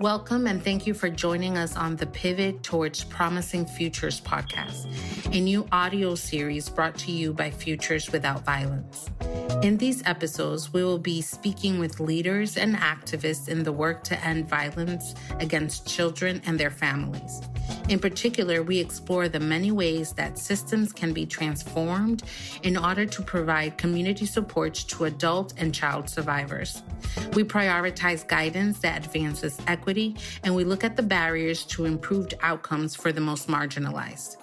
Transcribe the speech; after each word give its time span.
Welcome 0.00 0.46
and 0.46 0.62
thank 0.62 0.86
you 0.86 0.94
for 0.94 1.10
joining 1.10 1.58
us 1.58 1.76
on 1.76 1.96
the 1.96 2.06
Pivot 2.06 2.62
Towards 2.62 3.02
Promising 3.02 3.66
Futures 3.66 4.20
podcast, 4.20 4.86
a 5.34 5.40
new 5.40 5.66
audio 5.72 6.14
series 6.14 6.68
brought 6.68 6.96
to 6.98 7.10
you 7.10 7.32
by 7.32 7.50
Futures 7.50 8.12
Without 8.12 8.44
Violence. 8.44 9.10
In 9.64 9.76
these 9.76 10.06
episodes, 10.06 10.72
we 10.72 10.84
will 10.84 11.00
be 11.00 11.20
speaking 11.20 11.80
with 11.80 11.98
leaders 11.98 12.56
and 12.56 12.76
activists 12.76 13.48
in 13.48 13.64
the 13.64 13.72
work 13.72 14.04
to 14.04 14.24
end 14.24 14.48
violence 14.48 15.16
against 15.40 15.88
children 15.88 16.40
and 16.46 16.60
their 16.60 16.70
families. 16.70 17.40
In 17.88 17.98
particular, 17.98 18.62
we 18.62 18.78
explore 18.78 19.30
the 19.30 19.40
many 19.40 19.72
ways 19.72 20.12
that 20.12 20.38
systems 20.38 20.92
can 20.92 21.14
be 21.14 21.24
transformed 21.24 22.22
in 22.62 22.76
order 22.76 23.06
to 23.06 23.22
provide 23.22 23.78
community 23.78 24.26
supports 24.26 24.84
to 24.84 25.04
adult 25.06 25.54
and 25.56 25.74
child 25.74 26.10
survivors. 26.10 26.82
We 27.32 27.44
prioritize 27.44 28.28
guidance 28.28 28.80
that 28.80 29.06
advances 29.06 29.58
equity, 29.66 30.16
and 30.44 30.54
we 30.54 30.64
look 30.64 30.84
at 30.84 30.96
the 30.96 31.02
barriers 31.02 31.64
to 31.66 31.86
improved 31.86 32.34
outcomes 32.42 32.94
for 32.94 33.10
the 33.10 33.22
most 33.22 33.48
marginalized. 33.48 34.36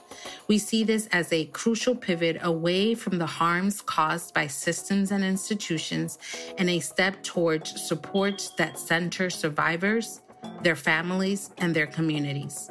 We 0.47 0.57
see 0.57 0.83
this 0.83 1.07
as 1.11 1.31
a 1.31 1.45
crucial 1.45 1.95
pivot 1.95 2.37
away 2.41 2.95
from 2.95 3.19
the 3.19 3.27
harms 3.27 3.81
caused 3.81 4.33
by 4.33 4.47
systems 4.47 5.11
and 5.11 5.23
institutions 5.23 6.17
and 6.57 6.69
a 6.69 6.79
step 6.79 7.21
towards 7.21 7.87
supports 7.87 8.49
that 8.57 8.79
center 8.79 9.29
survivors, 9.29 10.21
their 10.61 10.75
families, 10.75 11.51
and 11.57 11.75
their 11.75 11.87
communities. 11.87 12.69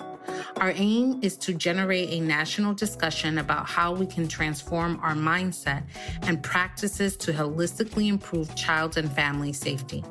Our 0.57 0.73
aim 0.77 1.19
is 1.23 1.37
to 1.39 1.53
generate 1.53 2.11
a 2.11 2.21
national 2.21 2.75
discussion 2.75 3.39
about 3.39 3.67
how 3.67 3.93
we 3.93 4.07
can 4.07 4.29
transform 4.29 5.01
our 5.03 5.15
mindset 5.15 5.83
and 6.23 6.43
practices 6.43 7.17
to 7.19 7.33
holistically 7.33 8.09
improve 8.09 8.55
child 8.55 8.97
and 8.97 9.11
family 9.13 9.53
safety. 9.53 10.05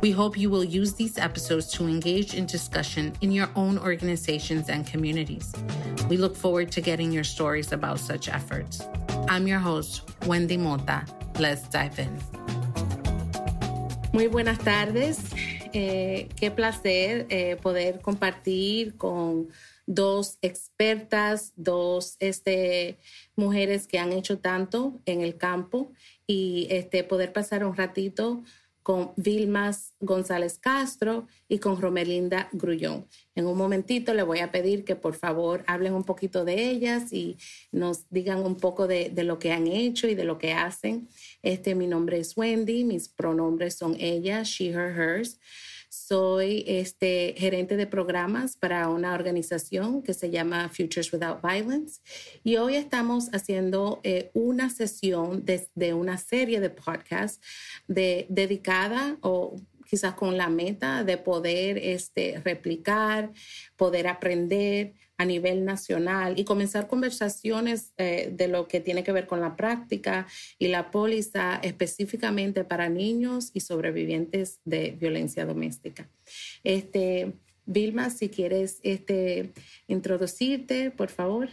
We 0.00 0.10
hope 0.10 0.38
you 0.38 0.50
will 0.50 0.64
use 0.64 0.94
these 0.94 1.18
episodes 1.18 1.66
to 1.72 1.86
engage 1.86 2.34
in 2.34 2.46
discussion 2.46 3.12
in 3.20 3.32
your 3.32 3.48
own 3.56 3.78
organizations 3.78 4.68
and 4.68 4.86
communities. 4.86 5.52
We 6.08 6.16
look 6.16 6.36
forward 6.36 6.70
to 6.72 6.80
getting 6.80 7.12
your 7.12 7.24
stories 7.24 7.72
about 7.72 7.98
such 7.98 8.28
efforts. 8.28 8.82
I'm 9.28 9.46
your 9.46 9.58
host, 9.58 10.02
Wendy 10.26 10.56
Mota. 10.56 11.04
Let's 11.38 11.68
dive 11.68 11.98
in. 11.98 12.18
Muy 14.12 14.28
buenas 14.28 14.58
tardes. 14.58 15.32
Eh, 15.74 16.28
qué 16.36 16.50
placer 16.50 17.26
eh, 17.30 17.56
poder 17.56 18.00
compartir 18.00 18.96
con 18.96 19.48
dos 19.86 20.38
expertas, 20.42 21.52
dos 21.56 22.16
este, 22.20 22.98
mujeres 23.36 23.86
que 23.86 23.98
han 23.98 24.12
hecho 24.12 24.38
tanto 24.38 25.00
en 25.06 25.22
el 25.22 25.36
campo 25.36 25.92
y 26.26 26.66
este, 26.70 27.04
poder 27.04 27.32
pasar 27.32 27.64
un 27.64 27.74
ratito 27.74 28.42
con 28.82 29.12
Vilmas 29.16 29.94
González 30.00 30.58
Castro 30.58 31.26
y 31.48 31.58
con 31.58 31.80
Romelinda 31.80 32.48
Grullón. 32.52 33.06
En 33.34 33.46
un 33.46 33.56
momentito 33.56 34.12
le 34.14 34.22
voy 34.22 34.40
a 34.40 34.50
pedir 34.50 34.84
que 34.84 34.96
por 34.96 35.14
favor 35.14 35.64
hablen 35.66 35.94
un 35.94 36.04
poquito 36.04 36.44
de 36.44 36.70
ellas 36.70 37.12
y 37.12 37.36
nos 37.70 38.08
digan 38.10 38.40
un 38.40 38.56
poco 38.56 38.86
de, 38.86 39.10
de, 39.10 39.24
lo 39.24 39.38
que 39.38 39.52
han 39.52 39.66
hecho 39.66 40.08
y 40.08 40.14
de 40.14 40.24
lo 40.24 40.38
que 40.38 40.52
hacen. 40.52 41.08
Este, 41.42 41.74
mi 41.74 41.86
nombre 41.86 42.18
es 42.18 42.36
Wendy, 42.36 42.84
mis 42.84 43.08
pronombres 43.08 43.76
son 43.76 43.96
ella, 43.98 44.42
she, 44.42 44.70
her, 44.70 44.92
hers. 44.98 45.38
Soy 45.94 46.64
este, 46.66 47.34
gerente 47.36 47.76
de 47.76 47.86
programas 47.86 48.56
para 48.56 48.88
una 48.88 49.12
organización 49.12 50.02
que 50.02 50.14
se 50.14 50.30
llama 50.30 50.70
Futures 50.70 51.12
Without 51.12 51.42
Violence 51.42 52.00
y 52.42 52.56
hoy 52.56 52.76
estamos 52.76 53.28
haciendo 53.34 54.00
eh, 54.02 54.30
una 54.32 54.70
sesión 54.70 55.44
de, 55.44 55.68
de, 55.74 55.92
una 55.92 56.16
serie 56.16 56.60
de 56.60 56.70
podcasts 56.70 57.42
de, 57.88 58.24
dedicada 58.30 59.18
o 59.20 59.60
quizás 59.92 60.14
con 60.14 60.38
la 60.38 60.48
meta 60.48 61.04
de 61.04 61.18
poder 61.18 61.76
este, 61.76 62.40
replicar, 62.42 63.30
poder 63.76 64.08
aprender 64.08 64.94
a 65.18 65.26
nivel 65.26 65.66
nacional 65.66 66.38
y 66.38 66.44
comenzar 66.44 66.88
conversaciones 66.88 67.92
eh, 67.98 68.32
de 68.34 68.48
lo 68.48 68.68
que 68.68 68.80
tiene 68.80 69.04
que 69.04 69.12
ver 69.12 69.26
con 69.26 69.42
la 69.42 69.54
práctica 69.54 70.26
y 70.58 70.68
la 70.68 70.90
póliza 70.90 71.56
específicamente 71.56 72.64
para 72.64 72.88
niños 72.88 73.50
y 73.52 73.60
sobrevivientes 73.60 74.60
de 74.64 74.92
violencia 74.92 75.44
doméstica. 75.44 76.08
Este, 76.64 77.34
Vilma, 77.66 78.08
si 78.08 78.30
quieres 78.30 78.80
este, 78.82 79.52
introducirte, 79.88 80.90
por 80.90 81.10
favor. 81.10 81.50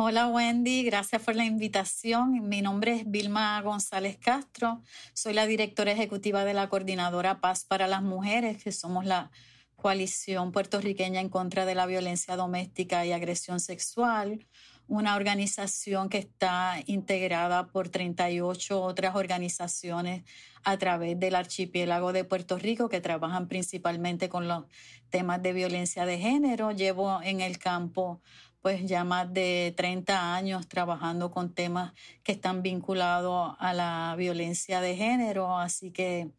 Hola 0.00 0.28
Wendy, 0.28 0.84
gracias 0.84 1.20
por 1.22 1.34
la 1.34 1.44
invitación. 1.44 2.48
Mi 2.48 2.62
nombre 2.62 2.94
es 2.94 3.10
Vilma 3.10 3.60
González 3.62 4.16
Castro, 4.16 4.80
soy 5.12 5.32
la 5.32 5.44
directora 5.44 5.90
ejecutiva 5.90 6.44
de 6.44 6.54
la 6.54 6.68
Coordinadora 6.68 7.40
Paz 7.40 7.64
para 7.64 7.88
las 7.88 8.00
Mujeres, 8.00 8.62
que 8.62 8.70
somos 8.70 9.04
la 9.04 9.32
coalición 9.74 10.52
puertorriqueña 10.52 11.20
en 11.20 11.28
contra 11.28 11.66
de 11.66 11.74
la 11.74 11.86
violencia 11.86 12.36
doméstica 12.36 13.04
y 13.06 13.10
agresión 13.10 13.58
sexual, 13.58 14.46
una 14.86 15.16
organización 15.16 16.08
que 16.08 16.18
está 16.18 16.76
integrada 16.86 17.66
por 17.66 17.88
38 17.88 18.80
otras 18.80 19.16
organizaciones 19.16 20.22
a 20.62 20.78
través 20.78 21.18
del 21.18 21.34
archipiélago 21.34 22.12
de 22.12 22.22
Puerto 22.22 22.56
Rico 22.56 22.88
que 22.88 23.00
trabajan 23.00 23.48
principalmente 23.48 24.28
con 24.28 24.46
los 24.46 24.64
temas 25.10 25.42
de 25.42 25.52
violencia 25.52 26.06
de 26.06 26.18
género. 26.18 26.70
Llevo 26.70 27.20
en 27.22 27.40
el 27.40 27.58
campo 27.58 28.20
pues 28.60 28.84
ya 28.84 29.04
más 29.04 29.32
de 29.32 29.72
30 29.76 30.34
años 30.34 30.68
trabajando 30.68 31.30
con 31.30 31.54
temas 31.54 31.92
que 32.22 32.32
están 32.32 32.62
vinculados 32.62 33.54
a 33.58 33.72
la 33.72 34.14
violencia 34.16 34.80
de 34.80 34.96
género, 34.96 35.58
así 35.58 35.90
que 35.90 36.30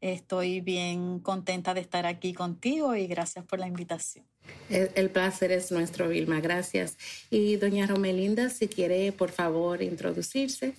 estoy 0.00 0.60
bien 0.60 1.20
contenta 1.20 1.72
de 1.72 1.80
estar 1.80 2.06
aquí 2.06 2.34
contigo 2.34 2.94
y 2.94 3.06
gracias 3.06 3.44
por 3.44 3.58
la 3.58 3.66
invitación. 3.66 4.26
El, 4.68 5.10
placer 5.10 5.52
es 5.52 5.72
nuestro, 5.72 6.08
Vilma, 6.08 6.40
gracias. 6.40 6.96
Y 7.30 7.56
doña 7.56 7.86
Romelinda, 7.86 8.50
si 8.50 8.68
quiere, 8.68 9.10
por 9.12 9.30
favor, 9.30 9.82
introducirse. 9.82 10.74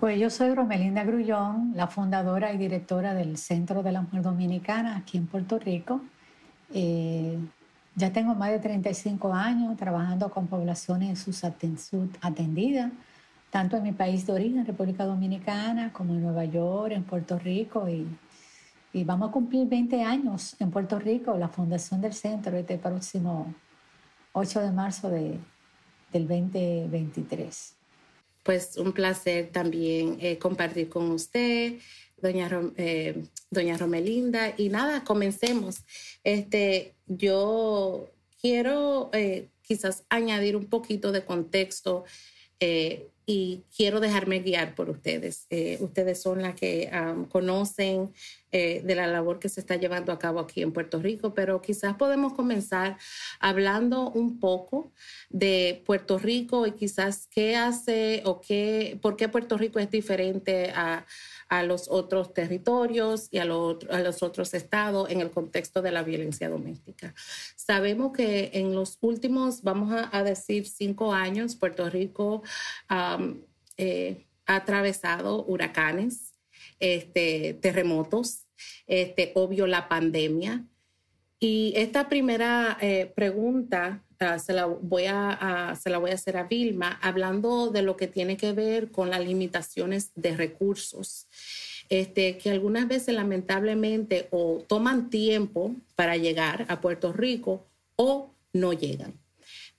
Pues 0.00 0.18
yo 0.18 0.30
soy 0.30 0.54
Romelinda 0.54 1.04
Grullón, 1.04 1.72
la 1.74 1.86
fundadora 1.86 2.52
y 2.52 2.58
directora 2.58 3.14
del 3.14 3.38
Centro 3.38 3.82
de 3.82 3.92
la 3.92 4.02
Mujer 4.02 4.22
Dominicana 4.22 4.96
aquí 4.96 5.16
en 5.16 5.26
Puerto 5.26 5.58
Rico. 5.58 6.00
Eh, 6.74 7.38
ya 7.96 8.12
tengo 8.12 8.34
más 8.34 8.50
de 8.50 8.58
35 8.58 9.32
años 9.32 9.74
trabajando 9.76 10.30
con 10.30 10.46
poblaciones 10.46 11.18
subatendidas, 11.18 12.92
tanto 13.50 13.78
en 13.78 13.82
mi 13.82 13.92
país 13.92 14.26
de 14.26 14.34
origen, 14.34 14.66
República 14.66 15.06
Dominicana, 15.06 15.92
como 15.94 16.12
en 16.12 16.22
Nueva 16.22 16.44
York, 16.44 16.92
en 16.92 17.04
Puerto 17.04 17.38
Rico. 17.38 17.88
Y, 17.88 18.06
y 18.92 19.04
vamos 19.04 19.30
a 19.30 19.32
cumplir 19.32 19.66
20 19.66 20.02
años 20.02 20.54
en 20.60 20.70
Puerto 20.70 20.98
Rico, 20.98 21.38
la 21.38 21.48
fundación 21.48 22.02
del 22.02 22.12
centro, 22.12 22.54
este 22.56 22.76
próximo 22.76 23.54
8 24.32 24.60
de 24.60 24.70
marzo 24.72 25.08
de, 25.08 25.38
del 26.12 26.28
2023. 26.28 27.76
Pues 28.42 28.76
un 28.76 28.92
placer 28.92 29.50
también 29.50 30.18
eh, 30.20 30.38
compartir 30.38 30.90
con 30.90 31.10
usted, 31.10 31.78
doña, 32.16 32.50
eh, 32.76 33.24
doña 33.50 33.76
Romelinda. 33.76 34.54
Y 34.56 34.68
nada, 34.68 35.04
comencemos. 35.04 35.82
Este, 36.24 36.94
yo 37.06 38.08
quiero 38.40 39.10
eh, 39.12 39.48
quizás 39.62 40.04
añadir 40.08 40.56
un 40.56 40.66
poquito 40.66 41.12
de 41.12 41.24
contexto 41.24 42.04
eh, 42.60 43.08
y 43.26 43.62
quiero 43.76 43.98
dejarme 43.98 44.38
guiar 44.38 44.76
por 44.76 44.88
ustedes. 44.88 45.48
Ustedes 45.80 46.22
son 46.22 46.42
las 46.42 46.54
que 46.54 46.88
conocen 47.28 48.14
de 48.52 48.94
la 48.94 49.08
labor 49.08 49.40
que 49.40 49.48
se 49.48 49.58
está 49.58 49.74
llevando 49.74 50.12
a 50.12 50.18
cabo 50.20 50.38
aquí 50.38 50.62
en 50.62 50.72
Puerto 50.72 51.02
Rico, 51.02 51.34
pero 51.34 51.60
quizás 51.60 51.96
podemos 51.96 52.34
comenzar 52.34 52.98
hablando 53.40 54.10
un 54.10 54.38
poco 54.38 54.92
de 55.28 55.82
Puerto 55.84 56.20
Rico 56.20 56.68
y 56.68 56.72
quizás 56.72 57.26
qué 57.26 57.56
hace 57.56 58.22
o 58.24 58.40
qué, 58.40 58.96
por 59.02 59.16
qué 59.16 59.28
Puerto 59.28 59.58
Rico 59.58 59.80
es 59.80 59.90
diferente 59.90 60.70
a 60.70 61.04
a 61.48 61.62
los 61.62 61.88
otros 61.88 62.34
territorios 62.34 63.28
y 63.30 63.38
a, 63.38 63.42
a 63.42 63.46
los 64.00 64.22
otros 64.22 64.54
estados 64.54 65.10
en 65.10 65.20
el 65.20 65.30
contexto 65.30 65.82
de 65.82 65.92
la 65.92 66.02
violencia 66.02 66.48
doméstica. 66.48 67.14
Sabemos 67.54 68.12
que 68.12 68.50
en 68.54 68.74
los 68.74 68.98
últimos, 69.00 69.62
vamos 69.62 69.94
a, 70.10 70.22
decir, 70.22 70.66
cinco 70.66 71.12
años, 71.12 71.54
Puerto 71.54 71.88
Rico 71.88 72.42
eh, 73.76 74.26
ha 74.46 74.56
atravesado 74.56 75.44
huracanes, 75.44 76.32
este, 76.80 77.54
terremotos, 77.54 78.46
este, 78.86 79.32
obvio 79.34 79.66
la 79.66 79.88
pandemia. 79.88 80.64
Y 81.38 81.74
esta 81.76 82.08
primera 82.08 82.78
eh, 82.80 83.12
pregunta 83.14 84.02
se, 84.38 84.52
la 84.52 84.66
voy 84.66 85.04
a, 85.06 85.78
se 85.80 85.90
la 85.90 85.98
voy 85.98 86.10
a 86.10 86.14
hacer 86.14 86.36
a 86.36 86.44
Vilma, 86.44 86.98
hablando 87.02 87.70
de 87.70 87.82
lo 87.82 87.96
que 87.96 88.06
tiene 88.06 88.36
que 88.36 88.52
ver 88.52 88.90
con 88.90 89.10
las 89.10 89.24
limitaciones 89.24 90.12
de 90.14 90.36
recursos. 90.36 91.26
Este, 91.88 92.36
que 92.36 92.50
algunas 92.50 92.88
veces 92.88 93.14
lamentablemente 93.14 94.26
o 94.32 94.64
toman 94.66 95.08
tiempo 95.08 95.76
para 95.94 96.16
llegar 96.16 96.66
a 96.68 96.80
Puerto 96.80 97.12
Rico 97.12 97.64
o 97.94 98.32
no 98.52 98.72
llegan. 98.72 99.14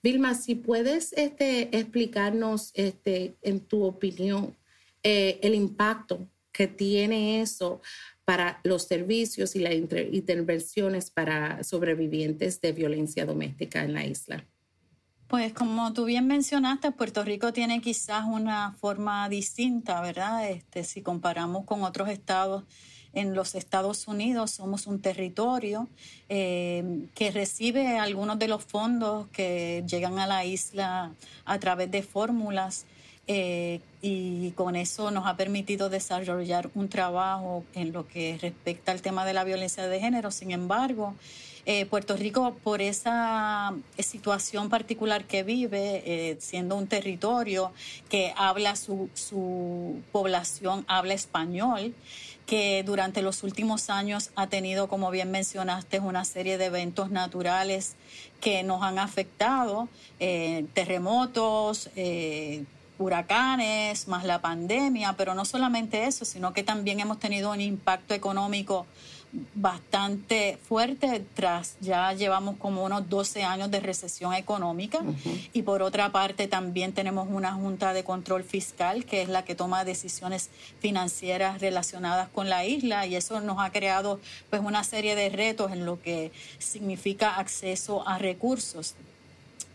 Vilma, 0.02 0.34
si 0.34 0.54
puedes 0.54 1.12
este, 1.12 1.76
explicarnos, 1.76 2.70
este, 2.74 3.34
en 3.42 3.60
tu 3.60 3.84
opinión, 3.84 4.56
eh, 5.02 5.38
el 5.42 5.54
impacto 5.54 6.26
que 6.58 6.66
tiene 6.66 7.40
eso 7.40 7.80
para 8.24 8.58
los 8.64 8.82
servicios 8.82 9.54
y 9.54 9.60
las 9.60 9.74
intervenciones 9.74 11.08
para 11.08 11.62
sobrevivientes 11.62 12.60
de 12.60 12.72
violencia 12.72 13.24
doméstica 13.24 13.84
en 13.84 13.94
la 13.94 14.04
isla? 14.04 14.44
Pues 15.28 15.52
como 15.52 15.92
tú 15.92 16.04
bien 16.06 16.26
mencionaste, 16.26 16.90
Puerto 16.90 17.22
Rico 17.22 17.52
tiene 17.52 17.80
quizás 17.80 18.24
una 18.26 18.72
forma 18.72 19.28
distinta, 19.28 20.00
¿verdad? 20.00 20.50
Este, 20.50 20.82
si 20.82 21.00
comparamos 21.00 21.64
con 21.64 21.84
otros 21.84 22.08
estados 22.08 22.64
en 23.12 23.36
los 23.36 23.54
Estados 23.54 24.08
Unidos, 24.08 24.50
somos 24.50 24.88
un 24.88 25.00
territorio 25.00 25.88
eh, 26.28 27.06
que 27.14 27.30
recibe 27.30 27.98
algunos 27.98 28.36
de 28.40 28.48
los 28.48 28.64
fondos 28.64 29.28
que 29.28 29.84
llegan 29.86 30.18
a 30.18 30.26
la 30.26 30.44
isla 30.44 31.12
a 31.44 31.58
través 31.60 31.88
de 31.92 32.02
fórmulas 32.02 32.84
eh, 33.30 33.80
y 34.00 34.52
con 34.52 34.74
eso 34.74 35.10
nos 35.10 35.26
ha 35.26 35.36
permitido 35.36 35.90
desarrollar 35.90 36.70
un 36.74 36.88
trabajo 36.88 37.62
en 37.74 37.92
lo 37.92 38.08
que 38.08 38.38
respecta 38.40 38.90
al 38.90 39.02
tema 39.02 39.26
de 39.26 39.34
la 39.34 39.44
violencia 39.44 39.86
de 39.86 40.00
género. 40.00 40.30
Sin 40.30 40.50
embargo, 40.50 41.14
eh, 41.66 41.84
Puerto 41.84 42.16
Rico, 42.16 42.56
por 42.64 42.80
esa 42.80 43.74
situación 43.98 44.70
particular 44.70 45.24
que 45.24 45.42
vive, 45.42 46.02
eh, 46.06 46.38
siendo 46.40 46.74
un 46.76 46.86
territorio 46.86 47.70
que 48.08 48.32
habla 48.34 48.76
su 48.76 50.00
población, 50.10 50.86
habla 50.88 51.12
español, 51.12 51.94
que 52.46 52.82
durante 52.82 53.20
los 53.20 53.42
últimos 53.42 53.90
años 53.90 54.30
ha 54.36 54.46
tenido, 54.46 54.88
como 54.88 55.10
bien 55.10 55.30
mencionaste, 55.30 56.00
una 56.00 56.24
serie 56.24 56.56
de 56.56 56.64
eventos 56.64 57.10
naturales 57.10 57.96
que 58.40 58.62
nos 58.62 58.82
han 58.82 58.98
afectado, 58.98 59.90
terremotos, 60.18 61.90
huracanes, 62.98 64.08
más 64.08 64.24
la 64.24 64.40
pandemia, 64.40 65.14
pero 65.16 65.34
no 65.34 65.44
solamente 65.44 66.04
eso, 66.04 66.24
sino 66.24 66.52
que 66.52 66.62
también 66.62 67.00
hemos 67.00 67.18
tenido 67.18 67.52
un 67.52 67.60
impacto 67.60 68.14
económico 68.14 68.86
bastante 69.54 70.58
fuerte 70.66 71.22
tras 71.34 71.76
ya 71.80 72.12
llevamos 72.12 72.56
como 72.56 72.84
unos 72.84 73.08
12 73.08 73.44
años 73.44 73.70
de 73.70 73.80
recesión 73.80 74.34
económica. 74.34 75.00
Y 75.52 75.62
por 75.62 75.82
otra 75.82 76.10
parte 76.12 76.48
también 76.48 76.92
tenemos 76.92 77.28
una 77.30 77.52
junta 77.52 77.92
de 77.92 78.04
control 78.04 78.44
fiscal 78.44 79.04
que 79.04 79.22
es 79.22 79.28
la 79.28 79.44
que 79.44 79.54
toma 79.54 79.84
decisiones 79.84 80.50
financieras 80.80 81.60
relacionadas 81.60 82.28
con 82.30 82.48
la 82.48 82.64
isla 82.64 83.06
y 83.06 83.16
eso 83.16 83.40
nos 83.40 83.58
ha 83.60 83.70
creado 83.70 84.20
pues 84.50 84.62
una 84.62 84.84
serie 84.84 85.14
de 85.14 85.28
retos 85.28 85.72
en 85.72 85.84
lo 85.84 86.00
que 86.00 86.32
significa 86.58 87.36
acceso 87.36 88.06
a 88.08 88.18
recursos 88.18 88.94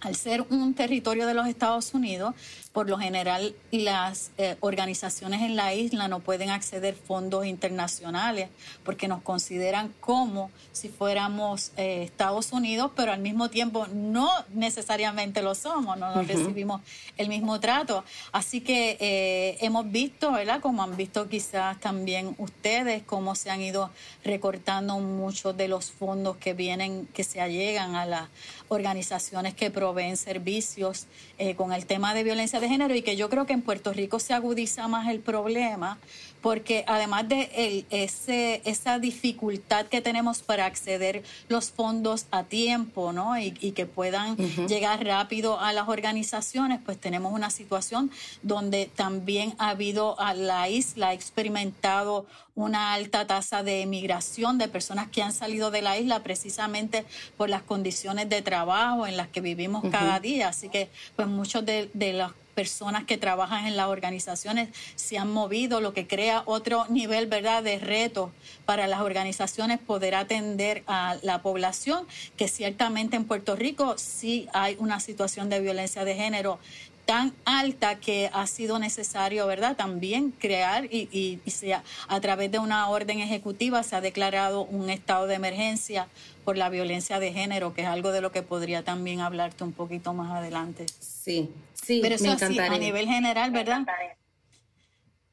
al 0.04 0.16
ser 0.16 0.46
un 0.50 0.74
territorio 0.74 1.26
de 1.26 1.34
los 1.34 1.48
Estados 1.48 1.94
Unidos, 1.94 2.36
por 2.74 2.90
lo 2.90 2.98
general 2.98 3.56
las 3.72 4.32
eh, 4.38 4.58
organizaciones 4.60 5.42
en 5.42 5.56
la 5.56 5.74
isla 5.76 6.08
no 6.08 6.20
pueden 6.20 6.50
acceder 6.50 6.96
fondos 6.96 7.46
internacionales 7.46 8.50
porque 8.84 9.08
nos 9.08 9.22
consideran 9.22 9.94
como 10.00 10.50
si 10.72 10.90
fuéramos 10.90 11.72
eh, 11.78 12.04
Estados 12.04 12.52
Unidos, 12.52 12.92
pero 12.96 13.14
al 13.14 13.20
mismo 13.20 13.50
tiempo 13.50 13.88
no 13.94 14.30
necesariamente 14.54 15.42
lo 15.42 15.54
somos, 15.54 15.98
no 15.98 16.24
recibimos 16.24 16.82
el 17.18 17.30
mismo 17.30 17.60
trato. 17.60 18.04
Así 18.32 18.62
que 18.62 18.98
eh, 19.00 19.58
hemos 19.62 19.90
visto, 19.92 20.32
¿verdad? 20.32 20.60
Como 20.60 20.82
han 20.84 20.98
visto 20.98 21.30
quizás 21.30 21.80
también 21.80 22.36
ustedes, 22.40 23.04
cómo 23.04 23.36
se 23.36 23.52
han 23.52 23.62
ido 23.62 23.92
recortando 24.26 25.00
muchos 25.00 25.56
de 25.56 25.68
los 25.68 25.92
fondos 25.92 26.38
que 26.38 26.54
vienen, 26.54 27.08
que 27.14 27.24
se 27.24 27.40
allegan 27.40 27.96
a 27.96 28.08
las 28.08 28.30
organizaciones 28.68 29.54
que 29.54 29.70
proveen 29.70 29.93
servicios 30.16 31.08
eh, 31.38 31.56
con 31.56 31.74
el 31.74 31.86
tema 31.86 32.14
de 32.14 32.24
violencia 32.24 32.60
de 32.60 32.68
género 32.68 32.96
y 32.96 33.02
que 33.02 33.16
yo 33.16 33.30
creo 33.30 33.46
que 33.46 33.54
en 33.54 33.62
Puerto 33.62 33.94
Rico 33.94 34.20
se 34.20 34.34
agudiza 34.34 34.88
más 34.88 35.10
el 35.10 35.20
problema 35.20 35.98
porque 36.44 36.84
además 36.88 37.30
de 37.30 37.50
el, 37.56 37.86
ese, 37.90 38.62
esa 38.66 39.00
dificultad 39.00 39.86
que 39.86 40.02
tenemos 40.02 40.42
para 40.42 40.66
acceder 40.66 41.24
los 41.48 41.72
fondos 41.72 42.26
a 42.32 42.44
tiempo 42.44 43.14
¿no? 43.14 43.40
y, 43.40 43.52
que 43.52 43.86
puedan 43.86 44.36
llegar 44.68 45.06
rápido 45.06 45.62
a 45.62 45.72
las 45.72 45.88
organizaciones, 45.88 46.82
pues 46.86 47.00
tenemos 47.00 47.32
una 47.32 47.50
situación 47.50 48.12
donde 48.42 48.92
también 48.94 49.56
ha 49.58 49.70
habido 49.70 50.20
a 50.20 50.34
la 50.34 50.68
isla, 50.68 51.08
ha 51.08 51.14
experimentado 51.14 52.26
una 52.56 52.94
alta 52.94 53.26
tasa 53.26 53.64
de 53.64 53.82
emigración 53.82 54.58
de 54.58 54.68
personas 54.68 55.08
que 55.08 55.24
han 55.24 55.32
salido 55.32 55.72
de 55.72 55.82
la 55.82 55.98
isla 55.98 56.24
precisamente 56.24 57.06
por 57.38 57.50
las 57.50 57.64
condiciones 57.64 58.28
de 58.28 58.42
trabajo 58.42 59.08
en 59.08 59.16
las 59.16 59.30
que 59.30 59.40
vivimos 59.40 59.82
cada 59.90 60.20
día. 60.20 60.50
Así 60.50 60.68
que 60.68 60.90
pues 61.16 61.30
muchos 61.30 61.66
de, 61.66 61.90
de 61.94 62.14
los 62.14 62.34
personas 62.54 63.06
que 63.06 63.18
trabajan 63.18 63.68
en 63.68 63.76
las 63.76 63.88
organizaciones 63.88 64.70
se 64.96 65.18
han 65.18 65.32
movido, 65.32 65.82
lo 65.82 65.94
que 65.94 66.08
crea 66.08 66.44
otro 66.46 66.86
nivel, 66.90 67.28
¿verdad?, 67.28 67.64
de 67.64 67.80
reto 67.80 68.32
para 68.66 68.88
las 68.88 69.02
organizaciones 69.02 69.80
poder 69.80 70.16
atender 70.16 70.84
a 70.88 71.18
la 71.22 71.42
población, 71.42 72.06
que 72.38 72.48
ciertamente 72.48 73.16
en 73.16 73.26
Puerto 73.26 73.56
Rico 73.56 73.98
sí 73.98 74.48
hay 74.54 74.76
una 74.80 75.00
situación 75.00 75.50
de 75.50 75.60
violencia 75.60 76.06
de 76.06 76.16
género 76.16 76.60
tan 77.06 77.34
alta 77.46 78.00
que 78.00 78.30
ha 78.34 78.48
sido 78.48 78.80
necesario, 78.80 79.46
¿verdad? 79.46 79.76
También 79.76 80.32
crear 80.32 80.86
y, 80.86 81.40
y, 81.44 81.52
sea, 81.52 81.84
a 82.08 82.20
través 82.22 82.52
de 82.52 82.60
una 82.60 82.90
orden 82.90 83.20
ejecutiva 83.20 83.84
se 83.84 83.96
ha 83.96 84.02
declarado 84.02 84.62
un 84.62 84.90
estado 84.90 85.28
de 85.28 85.36
emergencia 85.36 86.08
por 86.46 86.58
la 86.58 86.70
violencia 86.70 87.20
de 87.20 87.34
género, 87.34 87.74
que 87.74 87.82
es 87.82 87.88
algo 87.88 88.12
de 88.12 88.22
lo 88.22 88.32
que 88.32 88.42
podría 88.42 88.84
también 88.84 89.20
hablarte 89.20 89.64
un 89.64 89.74
poquito 89.74 90.14
más 90.14 90.32
adelante. 90.32 90.86
Sí, 91.00 91.50
sí, 91.74 92.00
Pero 92.02 92.16
eso 92.16 92.50
me 92.50 92.60
a 92.62 92.78
nivel 92.78 93.08
general, 93.08 93.52
¿verdad? 93.52 93.86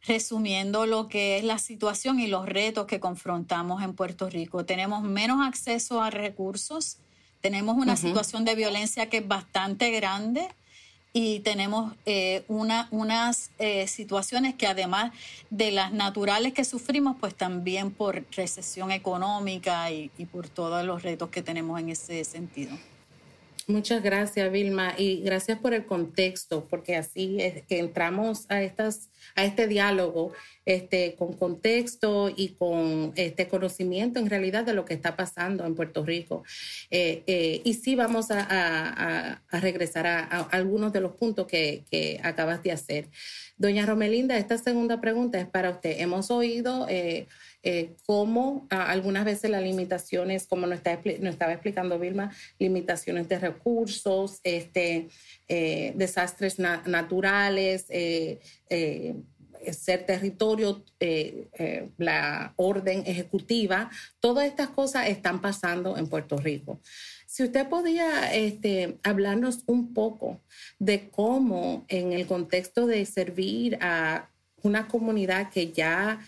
Resumiendo 0.03 0.87
lo 0.87 1.09
que 1.09 1.39
es 1.39 1.45
la 1.45 1.59
situación 1.59 2.21
y 2.21 2.27
los 2.27 2.47
retos 2.47 2.87
que 2.87 3.01
confrontamos 3.01 3.83
en 3.83 3.95
Puerto 3.95 4.29
Rico. 4.29 4.65
Tenemos 4.65 5.03
menos 5.03 5.47
acceso 5.47 6.03
a 6.03 6.11
recursos, 6.11 6.97
tenemos 7.41 7.77
una 7.77 7.97
situación 7.97 8.45
de 8.45 8.55
violencia 8.55 9.09
que 9.09 9.19
es 9.19 9.29
bastante 9.29 9.91
grande 9.91 10.49
y 11.13 11.41
tenemos 11.41 11.95
eh, 12.07 12.45
una, 12.49 12.89
unas 12.91 13.51
eh, 13.59 13.87
situaciones 13.89 14.55
que 14.55 14.67
además 14.67 15.13
de 15.51 15.73
las 15.73 15.93
naturales 15.93 16.53
que 16.53 16.65
sufrimos, 16.65 17.17
pues 17.19 17.35
también 17.35 17.91
por 17.91 18.25
recesión 18.33 18.93
económica 18.93 19.91
y, 19.91 20.11
y 20.19 20.27
por 20.27 20.49
todos 20.49 20.85
los 20.85 21.03
retos 21.03 21.31
que 21.31 21.43
tenemos 21.43 21.81
en 21.81 21.91
ese 21.91 22.25
sentido. 22.25 22.77
Muchas 23.67 24.03
gracias, 24.03 24.51
Vilma, 24.51 24.95
y 24.97 25.23
gracias 25.23 25.59
por 25.59 25.75
el 25.75 25.87
contexto, 25.87 26.67
porque 26.69 26.97
así 26.97 27.37
es 27.41 27.63
que 27.67 27.79
entramos 27.79 28.47
a 28.49 28.63
estas 28.63 29.11
a 29.35 29.45
este 29.45 29.67
diálogo 29.67 30.33
este, 30.67 31.15
con 31.17 31.33
contexto 31.35 32.33
y 32.35 32.51
con 32.51 33.13
este 33.17 33.49
conocimiento 33.49 34.19
en 34.19 34.29
realidad 34.31 34.65
de 34.65 34.75
lo 34.75 34.85
que 34.85 34.95
está 34.95 35.17
pasando 35.17 35.65
en 35.65 35.75
Puerto 35.75 36.05
Rico. 36.05 36.45
Eh, 36.91 37.23
eh, 37.27 37.61
y 37.65 37.75
sí 37.75 37.95
vamos 37.97 38.27
a, 38.31 39.41
regresar 39.51 40.07
a, 40.07 40.23
algunos 40.51 40.93
de 40.93 41.01
los 41.01 41.13
puntos 41.13 41.47
que, 41.47 41.85
que, 41.91 42.21
acabas 42.23 42.63
de 42.63 42.73
hacer. 42.73 43.09
Doña 43.57 43.87
Romelinda, 43.87 44.37
esta 44.37 44.59
segunda 44.59 45.01
pregunta 45.01 45.41
es 45.41 45.47
para 45.47 45.71
usted. 45.71 45.97
Hemos 45.99 46.31
oído... 46.31 46.87
Eh, 46.89 47.27
eh, 47.63 47.97
cómo 48.07 48.67
algunas 48.71 49.25
veces 49.25 49.51
las 49.51 49.63
limitaciones, 49.63 50.47
como 50.47 50.67
nos, 50.67 50.79
estaba 50.79 51.53
explicando 51.53 51.99
Vilma, 51.99 52.33
limitaciones 52.59 53.29
de 53.29 53.39
recursos, 53.39 54.41
este, 54.45 55.09
eh, 55.49 55.93
desastres 55.95 56.59
naturales, 56.59 57.85
eh, 57.91 58.41
ser 59.73 60.07
territorio, 60.07 60.83
la 61.99 62.55
orden 62.57 63.03
ejecutiva, 63.07 63.91
todas 64.19 64.47
estas 64.47 64.71
cosas 64.71 65.09
están 65.09 65.43
pasando 65.43 65.99
en 65.99 66.07
Puerto 66.07 66.39
Rico. 66.39 66.81
Si 67.27 67.45
usted 67.45 67.69
podía 67.69 68.35
este, 68.35 68.97
hablarnos 69.03 69.61
un 69.67 69.93
poco 69.93 70.41
de 70.79 71.11
cómo 71.11 71.85
en 71.89 72.13
el 72.13 72.27
contexto 72.27 72.87
de 72.87 73.05
servir 73.05 73.77
a 73.83 74.31
una 74.63 74.89
comunidad 74.89 75.51
que 75.51 75.73
ya 75.73 76.21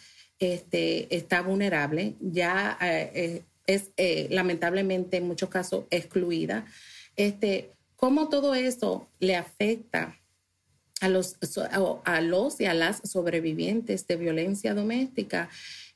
este, 0.43 1.15
está 1.15 1.41
vulnerable, 1.41 2.17
ya 2.21 2.77
eh, 2.83 3.13
eh, 3.15 3.43
es 3.65 3.93
eh, 3.97 4.27
lamentablemente 4.29 5.19
en 5.19 5.29
muchos 5.29 5.49
casos 5.49 5.85
excluida. 5.89 6.67
Este, 7.15 7.71
¿Cómo 7.95 8.29
todo 8.29 8.57
eso 8.57 9.09
le 9.21 9.37
afecta 9.37 10.19
a 11.01 11.09
los, 11.09 11.37
a 12.05 12.21
los 12.21 12.61
y 12.61 12.65
a 12.65 12.75
las 12.75 13.09
sobrevivientes 13.09 14.05
de 14.09 14.17
violencia 14.17 14.75
doméstica 14.75 15.49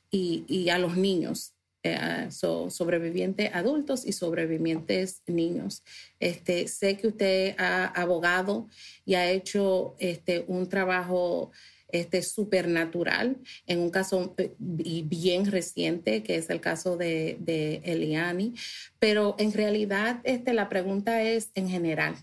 y, 0.09 0.69
a 0.69 0.77
los 0.79 0.95
niños? 0.95 1.53
sobrevivientes 2.29 3.55
adultos 3.55 4.05
y 4.05 4.11
sobrevivientes 4.11 5.21
niños. 5.25 5.83
Este, 6.19 6.67
sé 6.67 6.97
que 6.97 7.07
usted 7.07 7.55
ha 7.57 7.85
abogado 7.85 8.67
y 9.05 9.15
ha 9.15 9.31
hecho 9.31 9.95
este, 9.97 10.43
un 10.49 10.67
trabajo 10.67 11.51
este, 11.89 12.21
supernatural, 12.21 13.37
en 13.65 13.79
un 13.79 13.89
caso 13.89 14.35
eh, 14.37 14.53
bien 14.57 15.45
reciente, 15.45 16.23
que 16.23 16.35
es 16.35 16.49
el 16.49 16.61
caso 16.61 16.97
de, 16.97 17.81
Eliani. 17.83 18.55
Pero 18.99 19.35
en 19.39 19.53
realidad 19.53 20.19
este, 20.23 20.53
la 20.53 20.69
pregunta 20.69 21.21
es 21.21 21.51
en 21.55 21.69
general. 21.69 22.15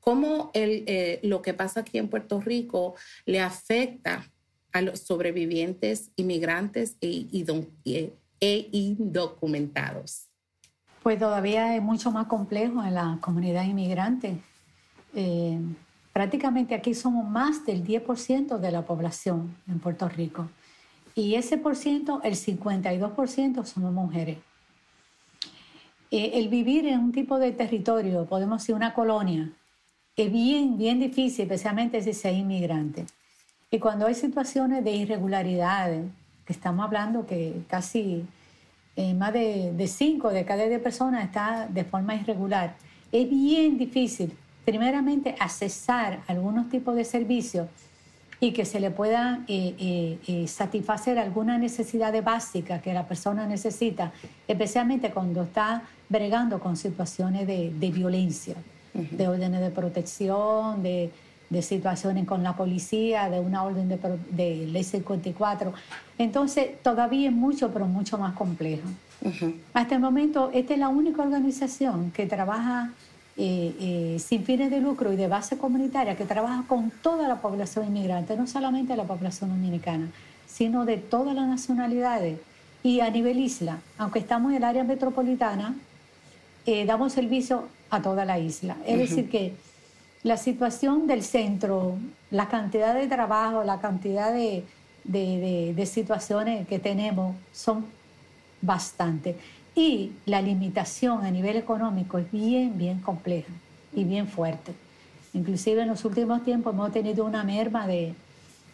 ¿Cómo 0.00 0.50
el, 0.54 0.84
eh, 0.86 1.20
lo 1.22 1.42
que 1.42 1.54
pasa 1.54 1.80
aquí 1.80 1.98
en 1.98 2.08
Puerto 2.08 2.40
Rico 2.40 2.94
le 3.26 3.40
afecta 3.40 4.30
a 4.72 4.80
los 4.80 5.00
sobrevivientes 5.00 6.10
inmigrantes 6.16 6.96
e, 7.00 7.26
e, 7.84 8.12
e 8.40 8.68
indocumentados? 8.72 10.30
Pues 11.02 11.18
todavía 11.18 11.76
es 11.76 11.82
mucho 11.82 12.10
más 12.10 12.26
complejo 12.26 12.84
en 12.84 12.94
la 12.94 13.18
comunidad 13.20 13.64
inmigrante. 13.64 14.36
Eh, 15.14 15.58
prácticamente 16.12 16.74
aquí 16.74 16.94
somos 16.94 17.28
más 17.28 17.64
del 17.64 17.84
10% 17.84 18.58
de 18.58 18.72
la 18.72 18.82
población 18.82 19.54
en 19.68 19.78
Puerto 19.78 20.08
Rico. 20.08 20.48
Y 21.14 21.34
ese 21.34 21.58
por 21.58 21.76
ciento, 21.76 22.20
el 22.22 22.34
52% 22.34 23.64
somos 23.64 23.92
mujeres. 23.92 24.38
Eh, 26.10 26.32
el 26.34 26.48
vivir 26.48 26.86
en 26.86 27.00
un 27.00 27.12
tipo 27.12 27.38
de 27.38 27.52
territorio, 27.52 28.26
podemos 28.26 28.62
decir 28.62 28.74
una 28.74 28.94
colonia, 28.94 29.50
es 30.16 30.32
bien, 30.32 30.76
bien 30.76 30.98
difícil, 30.98 31.42
especialmente 31.42 32.02
si 32.02 32.12
se 32.12 32.30
es 32.30 32.36
inmigrante. 32.36 33.06
Y 33.70 33.78
cuando 33.78 34.06
hay 34.06 34.14
situaciones 34.14 34.84
de 34.84 34.90
irregularidades, 34.90 36.04
que 36.44 36.52
estamos 36.52 36.84
hablando 36.84 37.26
que 37.26 37.62
casi 37.68 38.24
eh, 38.96 39.14
más 39.14 39.32
de, 39.32 39.72
de 39.72 39.86
cinco 39.86 40.30
de 40.30 40.44
cada 40.44 40.64
diez 40.66 40.80
personas 40.80 41.24
está 41.24 41.68
de 41.68 41.84
forma 41.84 42.16
irregular, 42.16 42.74
es 43.12 43.30
bien 43.30 43.78
difícil, 43.78 44.36
primeramente, 44.64 45.34
accesar 45.38 46.20
algunos 46.26 46.68
tipos 46.68 46.94
de 46.94 47.04
servicios 47.04 47.68
y 48.40 48.52
que 48.52 48.64
se 48.64 48.80
le 48.80 48.90
pueda 48.90 49.44
eh, 49.48 50.18
eh, 50.26 50.48
satisfacer 50.48 51.18
alguna 51.18 51.58
necesidad 51.58 52.22
básica 52.22 52.80
que 52.80 52.94
la 52.94 53.06
persona 53.06 53.46
necesita, 53.46 54.12
especialmente 54.48 55.10
cuando 55.10 55.42
está 55.42 55.82
bregando 56.08 56.58
con 56.58 56.76
situaciones 56.76 57.46
de, 57.46 57.70
de 57.70 57.90
violencia, 57.90 58.54
de 58.92 59.28
órdenes 59.28 59.60
de 59.60 59.70
protección, 59.70 60.82
de 60.82 61.10
de 61.50 61.62
situaciones 61.62 62.26
con 62.26 62.42
la 62.42 62.56
policía, 62.56 63.28
de 63.28 63.40
una 63.40 63.64
orden 63.64 63.88
de, 63.88 63.98
de 64.30 64.66
ley 64.68 64.84
54. 64.84 65.74
Entonces, 66.16 66.80
todavía 66.82 67.28
es 67.28 67.34
mucho, 67.34 67.72
pero 67.72 67.86
mucho 67.86 68.16
más 68.16 68.34
complejo. 68.34 68.88
Hasta 69.74 69.96
el 69.96 70.00
momento, 70.00 70.50
esta 70.54 70.72
es 70.72 70.78
la 70.78 70.88
única 70.88 71.22
organización 71.22 72.10
que 72.12 72.24
trabaja 72.26 72.92
eh, 73.36 73.74
eh, 73.80 74.18
sin 74.18 74.44
fines 74.44 74.70
de 74.70 74.80
lucro 74.80 75.12
y 75.12 75.16
de 75.16 75.28
base 75.28 75.56
comunitaria, 75.56 76.16
que 76.16 76.24
trabaja 76.24 76.64
con 76.66 76.90
toda 76.90 77.28
la 77.28 77.40
población 77.40 77.86
inmigrante, 77.86 78.36
no 78.36 78.46
solamente 78.46 78.96
la 78.96 79.04
población 79.04 79.50
dominicana, 79.50 80.08
sino 80.46 80.84
de 80.84 80.96
todas 80.96 81.34
las 81.34 81.46
nacionalidades. 81.46 82.38
Y 82.82 83.00
a 83.00 83.10
nivel 83.10 83.38
isla, 83.38 83.78
aunque 83.98 84.18
estamos 84.18 84.50
en 84.50 84.58
el 84.58 84.64
área 84.64 84.84
metropolitana, 84.84 85.74
eh, 86.66 86.84
damos 86.84 87.12
servicio 87.12 87.68
a 87.90 88.02
toda 88.02 88.24
la 88.24 88.38
isla. 88.38 88.76
Es 88.86 88.98
decir, 88.98 89.30
que 89.30 89.54
la 90.22 90.36
situación 90.36 91.06
del 91.06 91.22
centro, 91.22 91.96
la 92.30 92.48
cantidad 92.48 92.94
de 92.94 93.06
trabajo, 93.06 93.64
la 93.64 93.80
cantidad 93.80 94.32
de, 94.32 94.64
situaciones 95.86 96.68
que 96.68 96.78
tenemos 96.78 97.34
son 97.52 97.86
bastante. 98.60 99.36
Y 99.74 100.12
la 100.26 100.42
limitación 100.42 101.24
a 101.24 101.30
nivel 101.30 101.56
económico 101.56 102.18
es 102.18 102.30
bien, 102.30 102.76
bien 102.76 103.00
compleja 103.00 103.52
y 103.94 104.04
bien 104.04 104.28
fuerte. 104.28 104.72
Inclusive 105.32 105.82
en 105.82 105.88
los 105.88 106.04
últimos 106.04 106.42
tiempos 106.42 106.74
hemos 106.74 106.92
tenido 106.92 107.24
una 107.24 107.44
merma 107.44 107.86
de, 107.86 108.14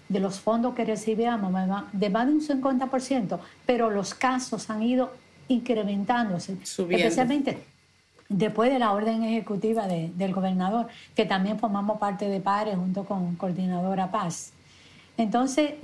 los 0.08 0.40
fondos 0.40 0.74
que 0.74 0.84
recibíamos 0.84 1.52
de 1.92 2.10
más 2.10 2.26
de 2.26 2.32
un 2.32 2.40
50%, 2.40 3.38
pero 3.66 3.90
los 3.90 4.14
casos 4.14 4.70
han 4.70 4.82
ido 4.82 5.12
incrementándose, 5.48 6.56
especialmente 6.62 7.58
después 8.28 8.70
de 8.72 8.78
la 8.78 8.92
orden 8.92 9.22
ejecutiva 9.22 9.86
del 9.86 10.32
gobernador, 10.32 10.88
que 11.14 11.24
también 11.24 11.58
formamos 11.58 11.98
parte 11.98 12.28
de 12.28 12.40
PARE 12.40 12.74
junto 12.74 13.04
con 13.04 13.36
Coordinadora 13.36 14.10
Paz. 14.10 14.52
Entonces, 15.16 15.74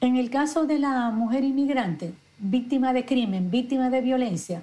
en 0.00 0.16
el 0.16 0.30
caso 0.30 0.66
de 0.66 0.78
la 0.78 1.10
mujer 1.10 1.44
inmigrante, 1.44 2.12
víctima 2.40 2.92
de 2.92 3.04
crimen, 3.04 3.50
víctima 3.50 3.90
de 3.90 4.00
violencia, 4.00 4.62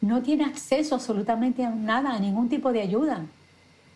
no 0.00 0.22
tiene 0.22 0.44
acceso 0.44 0.94
absolutamente 0.94 1.64
a 1.64 1.70
nada, 1.70 2.14
a 2.14 2.18
ningún 2.18 2.48
tipo 2.48 2.72
de 2.72 2.80
ayuda. 2.80 3.24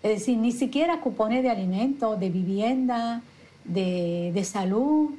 Es 0.02 0.20
decir, 0.20 0.38
ni 0.38 0.52
siquiera 0.52 1.00
cupones 1.00 1.42
de 1.42 1.50
alimentos, 1.50 2.20
de 2.20 2.30
vivienda, 2.30 3.22
de, 3.64 4.30
de 4.32 4.44
salud, 4.44 5.10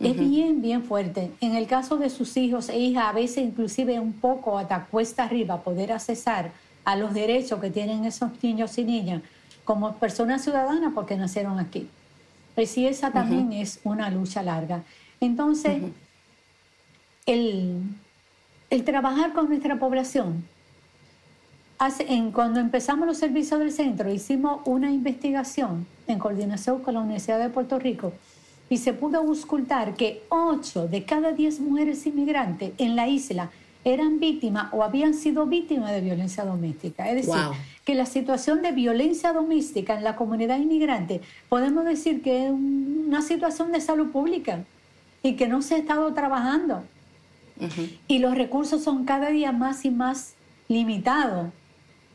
es 0.00 0.18
bien, 0.18 0.60
bien 0.60 0.82
fuerte. 0.82 1.30
En 1.40 1.54
el 1.54 1.66
caso 1.66 1.96
de 1.96 2.10
sus 2.10 2.36
hijos 2.36 2.68
e 2.68 2.78
hijas, 2.78 3.04
a 3.06 3.12
veces 3.12 3.44
inclusive 3.44 4.00
un 4.00 4.12
poco 4.12 4.58
hasta 4.58 4.86
cuesta 4.86 5.24
arriba 5.24 5.62
poder 5.62 5.92
accesar 5.92 6.50
a 6.84 6.96
los 6.96 7.14
derechos 7.14 7.60
que 7.60 7.70
tienen 7.70 8.04
esos 8.04 8.30
niños 8.42 8.76
y 8.78 8.84
niñas 8.84 9.22
como 9.64 9.94
personas 9.94 10.42
ciudadanas 10.42 10.92
porque 10.92 11.16
nacieron 11.16 11.60
aquí. 11.60 11.88
Pues 12.54 12.70
sí, 12.70 12.86
esa 12.86 13.12
también 13.12 13.52
es 13.52 13.80
una 13.84 14.10
lucha 14.10 14.42
larga. 14.42 14.82
Entonces, 15.20 15.82
el, 17.26 17.82
el, 18.70 18.84
trabajar 18.84 19.32
con 19.32 19.48
nuestra 19.48 19.78
población, 19.78 20.44
hace, 21.78 22.12
en, 22.12 22.32
cuando 22.32 22.60
empezamos 22.60 23.06
los 23.06 23.18
servicios 23.18 23.60
del 23.60 23.72
centro, 23.72 24.12
hicimos 24.12 24.60
una 24.64 24.90
investigación 24.90 25.86
en 26.06 26.18
coordinación 26.18 26.82
con 26.82 26.94
la 26.94 27.00
Universidad 27.00 27.38
de 27.38 27.48
Puerto 27.48 27.78
Rico 27.78 28.12
y 28.68 28.78
se 28.78 28.92
pudo 28.92 29.18
auscultar 29.18 29.94
que 29.94 30.22
8 30.30 30.88
de 30.88 31.04
cada 31.04 31.32
10 31.32 31.60
mujeres 31.60 32.06
inmigrantes 32.06 32.72
en 32.78 32.96
la 32.96 33.06
isla 33.06 33.50
eran 33.84 34.20
víctimas 34.20 34.72
o 34.72 34.82
habían 34.82 35.14
sido 35.14 35.46
víctimas 35.46 35.90
de 35.90 36.00
violencia 36.00 36.44
doméstica. 36.44 37.10
Es 37.10 37.26
decir, 37.26 37.42
que 37.84 37.94
la 37.94 38.06
situación 38.06 38.62
de 38.62 38.72
violencia 38.72 39.32
doméstica 39.32 39.96
en 39.96 40.04
la 40.04 40.16
comunidad 40.16 40.58
inmigrante 40.58 41.20
podemos 41.48 41.84
decir 41.84 42.22
que 42.22 42.46
es 42.46 42.52
una 42.52 43.22
situación 43.22 43.72
de 43.72 43.80
salud 43.80 44.10
pública 44.10 44.64
y 45.22 45.34
que 45.34 45.48
no 45.48 45.62
se 45.62 45.74
ha 45.74 45.78
estado 45.78 46.12
trabajando. 46.14 46.84
Y 48.08 48.18
los 48.18 48.34
recursos 48.34 48.82
son 48.82 49.04
cada 49.04 49.28
día 49.30 49.52
más 49.52 49.84
y 49.84 49.90
más 49.90 50.34
limitados. 50.68 51.48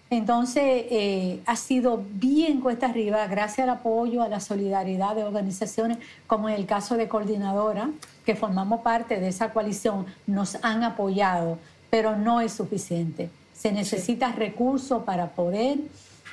Entonces, 0.10 0.86
eh, 0.89 1.41
ha 1.46 1.58
sido 1.58 2.01
bien 2.13 2.62
cuesta 2.62 2.86
arriba, 2.88 3.27
gracias 3.27 3.67
al 3.67 3.75
apoyo, 3.75 4.24
a 4.24 4.29
la 4.29 4.39
solidaridad 4.39 5.15
de 5.15 5.25
organizaciones, 5.25 5.98
como 6.27 6.48
en 6.48 6.56
el 6.56 6.65
caso 6.65 6.96
de 6.96 7.10
Coordinadora, 7.10 7.89
que 8.25 8.36
formamos 8.36 8.82
parte 8.82 9.20
de 9.20 9.27
esa 9.27 9.51
coalición, 9.51 10.06
nos 10.25 10.63
han 10.63 10.84
apoyado, 10.84 11.60
pero 11.89 12.15
no 12.15 12.39
es 12.39 12.53
suficiente. 12.53 13.29
Se 13.53 13.74
necesita 13.74 14.32
recursos 14.32 15.03
para 15.03 15.32
poder 15.32 15.79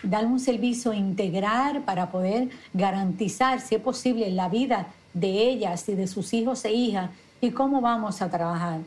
dar 0.04 0.26
un 0.26 0.38
servicio 0.38 0.92
integral, 0.92 1.82
para 1.82 2.10
poder 2.10 2.50
garantizar, 2.74 3.60
si 3.60 3.74
es 3.74 3.80
posible, 3.80 4.30
la 4.30 4.48
vida 4.48 4.86
de 5.14 5.48
ellas 5.48 5.88
y 5.88 5.94
de 5.94 6.06
sus 6.06 6.32
hijos 6.32 6.64
e 6.64 6.72
hijas 6.72 7.10
y 7.40 7.50
cómo 7.50 7.80
vamos 7.80 8.22
a 8.22 8.30
trabajar. 8.30 8.80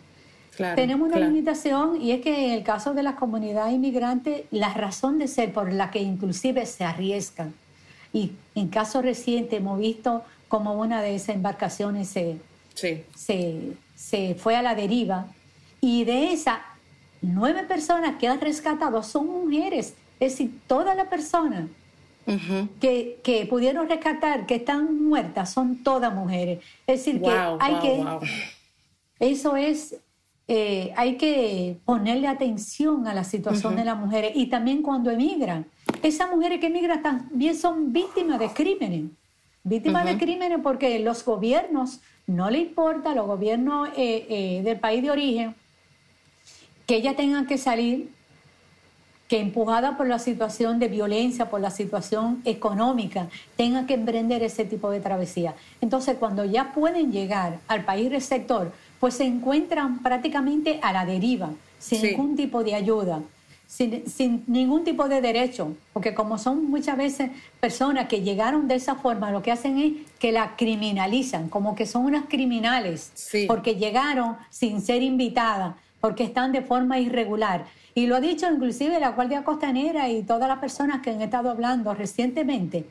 Tenemos 0.58 1.10
una 1.10 1.20
limitación 1.20 2.02
y 2.02 2.12
es 2.12 2.22
que 2.22 2.48
en 2.48 2.52
el 2.52 2.64
caso 2.64 2.94
de 2.94 3.04
las 3.04 3.16
comunidades 3.16 3.74
inmigrantes, 3.74 4.46
la 4.50 4.74
razón 4.74 5.20
de 5.20 5.28
ser 5.28 5.54
por 5.54 5.72
la 5.72 5.92
que 5.92 6.00
inclusive 6.00 6.66
se 6.66 6.84
arriesgan. 6.84 7.54
Y 8.12 8.32
en 8.56 8.70
caso 8.70 9.02
reciente 9.02 9.58
hemos 9.58 9.80
visto 9.80 10.24
como 10.48 10.74
una 10.74 11.02
de 11.02 11.16
esas 11.16 11.36
embarcaciones 11.36 12.08
se, 12.08 12.38
se, 12.74 14.36
fue 14.36 14.56
a 14.56 14.62
la 14.64 14.74
deriva. 14.74 15.28
Y 15.80 16.06
de 16.06 16.32
esas 16.34 16.58
nueve 17.22 17.64
personas 17.64 18.16
que 18.18 18.28
han 18.28 18.42
rescatado 18.42 19.04
son 19.04 19.28
mujeres. 19.28 19.94
Es 20.20 20.32
decir, 20.32 20.60
todas 20.66 20.98
las 20.98 21.08
personas 21.08 21.66
que, 22.82 23.20
que, 23.24 23.46
pudieron 23.46 23.88
rescatar, 23.88 24.48
que 24.48 24.56
están 24.56 25.08
muertas, 25.08 25.54
son 25.54 25.84
todas 25.84 26.14
mujeres. 26.14 26.60
Es 26.88 27.06
decir, 27.06 27.22
que 27.22 27.30
hay 27.30 27.76
que... 27.80 28.04
Eso 29.20 29.56
es 29.56 29.98
eh, 30.50 30.94
hay 30.96 31.18
que 31.18 31.78
ponerle 31.84 32.28
atención 32.28 33.06
a 33.06 33.14
la 33.14 33.26
situación 33.26 33.76
de 33.76 33.84
las 33.84 33.98
mujeres 33.98 34.32
y 34.34 34.48
también 34.48 34.82
cuando 34.82 35.12
emigran. 35.12 35.66
Esas 36.02 36.30
mujeres 36.30 36.62
que 36.62 36.68
emigran 36.68 37.02
también 37.02 37.56
son 37.56 37.92
víctimas 37.92 38.40
de 38.40 38.50
crímenes, 38.50 39.12
víctimas 39.64 40.06
de 40.06 40.18
crímenes 40.18 40.60
porque 40.64 41.00
los 41.00 41.26
gobiernos 41.26 42.00
no 42.28 42.50
le 42.50 42.60
importa, 42.60 43.14
los 43.14 43.28
gobiernos 43.28 43.90
eh, 43.98 44.26
eh, 44.30 44.62
del 44.64 44.80
país 44.80 45.02
de 45.04 45.12
origen, 45.12 45.56
que 46.86 46.96
ellas 46.96 47.18
tengan 47.18 47.46
que 47.46 47.58
salir, 47.58 48.10
que 49.28 49.42
empujada 49.42 49.98
por 49.98 50.08
la 50.08 50.20
situación 50.20 50.80
de 50.80 50.88
violencia, 50.88 51.50
por 51.50 51.60
la 51.60 51.72
situación 51.72 52.42
económica, 52.46 53.28
tengan 53.58 53.86
que 53.86 53.96
emprender 53.96 54.44
ese 54.44 54.64
tipo 54.64 54.90
de 54.92 55.02
travesía. 55.02 55.56
Entonces, 55.82 56.16
cuando 56.18 56.46
ya 56.46 56.72
pueden 56.74 57.12
llegar 57.12 57.60
al 57.68 57.84
país 57.84 58.10
receptor, 58.10 58.72
pues 59.00 59.16
se 59.16 59.26
encuentran 59.26 60.02
prácticamente 60.02 60.80
a 60.82 60.92
la 60.94 61.06
deriva, 61.06 61.52
sin 61.80 62.02
ningún 62.02 62.36
tipo 62.36 62.64
de 62.64 62.76
ayuda, 62.76 63.22
sin, 63.68 64.44
ningún 64.48 64.84
tipo 64.84 65.08
de 65.10 65.22
derecho, 65.22 65.76
porque 65.94 66.14
como 66.14 66.38
son 66.38 66.70
muchas 66.70 66.98
veces 66.98 67.32
personas 67.60 68.08
que 68.08 68.22
llegaron 68.22 68.68
de 68.68 68.76
esa 68.76 68.96
forma, 68.96 69.32
lo 69.32 69.42
que 69.42 69.52
hacen 69.52 69.78
es 69.78 69.94
que 70.20 70.32
la 70.32 70.56
criminalizan, 70.56 71.50
como 71.50 71.76
que 71.76 71.86
son 71.86 72.06
unas 72.06 72.26
criminales, 72.28 73.12
porque 73.48 73.76
llegaron 73.76 74.38
sin 74.50 74.82
ser 74.82 75.04
invitadas, 75.04 75.76
porque 76.00 76.24
están 76.24 76.52
de 76.52 76.62
forma 76.62 77.00
irregular. 77.00 77.66
Y 77.94 78.06
lo 78.06 78.16
ha 78.16 78.22
dicho 78.22 78.48
inclusive 78.52 79.00
la 79.00 79.10
Guardia 79.10 79.44
Costanera 79.44 80.08
y 80.10 80.22
todas 80.24 80.48
las 80.48 80.60
personas 80.60 81.02
que 81.02 81.10
han 81.10 81.22
estado 81.22 81.50
hablando 81.50 81.94
recientemente, 81.94 82.86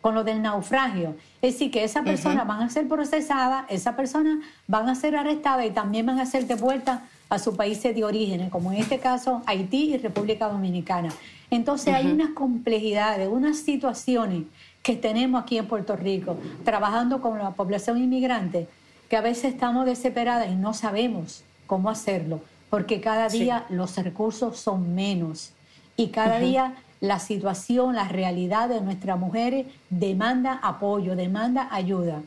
con 0.00 0.14
lo 0.14 0.24
del 0.24 0.42
naufragio. 0.42 1.14
Es 1.42 1.54
decir, 1.54 1.70
que 1.70 1.84
esas 1.84 2.04
personas 2.04 2.46
van 2.46 2.62
a 2.62 2.70
ser 2.70 2.88
procesadas, 2.88 3.64
esas 3.68 3.94
personas 3.94 4.38
van 4.66 4.88
a 4.88 4.94
ser 4.94 5.16
arrestadas 5.16 5.66
y 5.66 5.70
también 5.70 6.06
van 6.06 6.18
a 6.18 6.26
ser 6.26 6.46
devueltas 6.46 7.00
a 7.28 7.38
sus 7.38 7.54
países 7.54 7.94
de 7.94 8.04
origen, 8.04 8.50
como 8.50 8.72
en 8.72 8.78
este 8.78 8.98
caso 8.98 9.42
Haití 9.46 9.94
y 9.94 9.98
República 9.98 10.48
Dominicana. 10.48 11.10
Entonces 11.50 11.94
hay 11.94 12.06
unas 12.06 12.30
complejidades, 12.30 13.28
unas 13.28 13.58
situaciones 13.58 14.44
que 14.82 14.96
tenemos 14.96 15.42
aquí 15.42 15.58
en 15.58 15.66
Puerto 15.66 15.96
Rico, 15.96 16.36
trabajando 16.64 17.20
con 17.20 17.38
la 17.38 17.50
población 17.50 17.98
inmigrante, 17.98 18.68
que 19.08 19.16
a 19.16 19.20
veces 19.20 19.52
estamos 19.52 19.86
desesperadas 19.86 20.50
y 20.50 20.54
no 20.54 20.72
sabemos 20.72 21.44
cómo 21.66 21.90
hacerlo, 21.90 22.40
porque 22.68 23.00
cada 23.00 23.28
día 23.28 23.66
los 23.68 23.96
recursos 23.96 24.58
son 24.58 24.94
menos 24.94 25.52
y 25.96 26.08
cada 26.08 26.38
día 26.38 26.74
la 27.00 27.18
situación, 27.18 27.94
la 27.94 28.08
realidad 28.08 28.68
de 28.68 28.80
nuestras 28.80 29.18
mujeres 29.18 29.66
demanda 29.88 30.60
apoyo, 30.62 31.16
demanda 31.16 31.68
ayuda. 31.70 32.22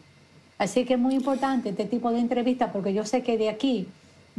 Así 0.58 0.86
que 0.86 0.96
es 0.96 1.00
muy 1.00 1.16
importante 1.16 1.70
este 1.70 1.86
tipo 1.86 2.12
de 2.12 2.20
entrevistas 2.20 2.72
porque 2.72 2.94
yo 2.94 3.06
sé 3.06 3.22
que 3.22 3.38
de 3.38 3.50
aquí 3.50 3.88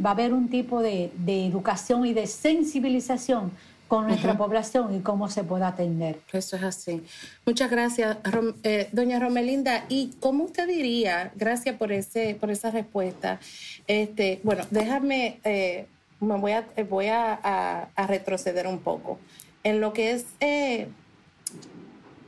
va 0.03 0.09
a 0.09 0.13
haber 0.13 0.33
un 0.33 0.49
tipo 0.49 0.81
de, 0.81 1.11
educación 1.25 2.05
y 2.05 2.13
de 2.13 2.27
sensibilización 2.27 3.51
con 3.87 4.07
nuestra 4.07 4.35
población 4.35 4.95
y 4.95 4.99
cómo 4.99 5.29
se 5.29 5.43
puede 5.43 5.63
atender. 5.63 6.19
Eso 6.33 6.55
es 6.57 6.63
así. 6.63 7.03
Muchas 7.45 7.69
gracias, 7.69 8.17
eh, 8.63 8.89
doña 8.91 9.19
Romelinda. 9.19 9.85
¿Y 9.87 10.13
cómo 10.19 10.45
usted 10.45 10.67
diría, 10.67 11.31
gracias 11.35 11.75
por, 11.77 11.91
ese, 11.91 12.35
por 12.39 12.49
esa 12.49 12.71
respuesta, 12.71 13.39
este, 13.85 14.39
bueno, 14.43 14.63
déjame, 14.71 15.39
eh, 15.43 15.85
me 16.19 16.35
voy, 16.37 16.53
a, 16.53 16.65
voy 16.89 17.07
a 17.07 17.87
retroceder 18.07 18.65
un 18.65 18.79
poco 18.79 19.19
en 19.65 19.81
lo 19.81 19.93
que 19.93 20.11
es 20.11 20.25
eh, 20.39 20.87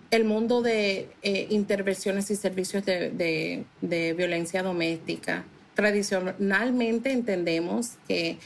el 0.09 0.25
mundo 0.25 0.61
de 0.61 1.07
eh, 1.21 1.47
intervenciones 1.51 2.31
y 2.31 2.35
servicios 2.35 2.83
de, 2.83 3.65
violencia 3.81 4.63
doméstica, 4.63 5.45
tradicionalmente 5.75 7.11
entendemos 7.11 7.91
que 8.07 8.39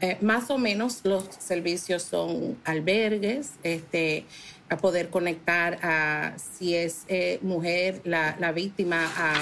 eh, 0.00 0.18
más 0.20 0.50
o 0.50 0.58
menos 0.58 1.00
los 1.04 1.24
servicios 1.38 2.02
son 2.02 2.58
albergues, 2.64 3.52
este, 3.62 4.26
a 4.68 4.76
poder 4.76 5.08
conectar 5.08 5.78
a 5.82 6.34
si 6.36 6.74
es 6.74 7.06
mujer 7.40 8.02
la, 8.04 8.36
la, 8.38 8.52
víctima 8.52 9.10
a 9.16 9.34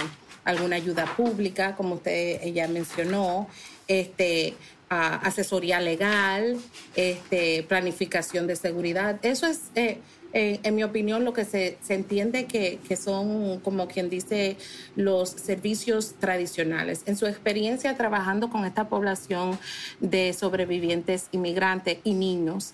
alguna 0.44 0.76
ayuda 0.76 1.06
pública, 1.16 1.74
como 1.74 1.96
usted 1.96 2.40
ya 2.52 2.68
mencionó, 2.68 3.48
este, 3.88 4.54
asesoría 4.92 5.80
legal, 5.80 6.58
este, 6.96 7.62
planificación 7.64 8.46
de 8.46 8.56
seguridad. 8.56 9.18
Eso 9.22 9.46
es, 9.46 9.70
eh, 9.74 10.00
en 10.32 10.74
mi 10.74 10.82
opinión, 10.82 11.24
lo 11.24 11.32
que 11.32 11.44
se, 11.44 11.78
entiende 11.88 12.46
que, 12.46 12.96
son, 12.96 13.60
como 13.60 13.88
quien 13.88 14.08
dice, 14.08 14.56
los 14.96 15.30
servicios 15.30 16.14
tradicionales. 16.18 17.02
En 17.06 17.16
su 17.16 17.26
experiencia 17.26 17.96
trabajando 17.96 18.48
con 18.48 18.64
esta 18.64 18.88
población 18.88 19.58
de 20.00 20.32
sobrevivientes 20.32 21.28
inmigrantes 21.32 21.98
y 22.04 22.14
niños, 22.14 22.72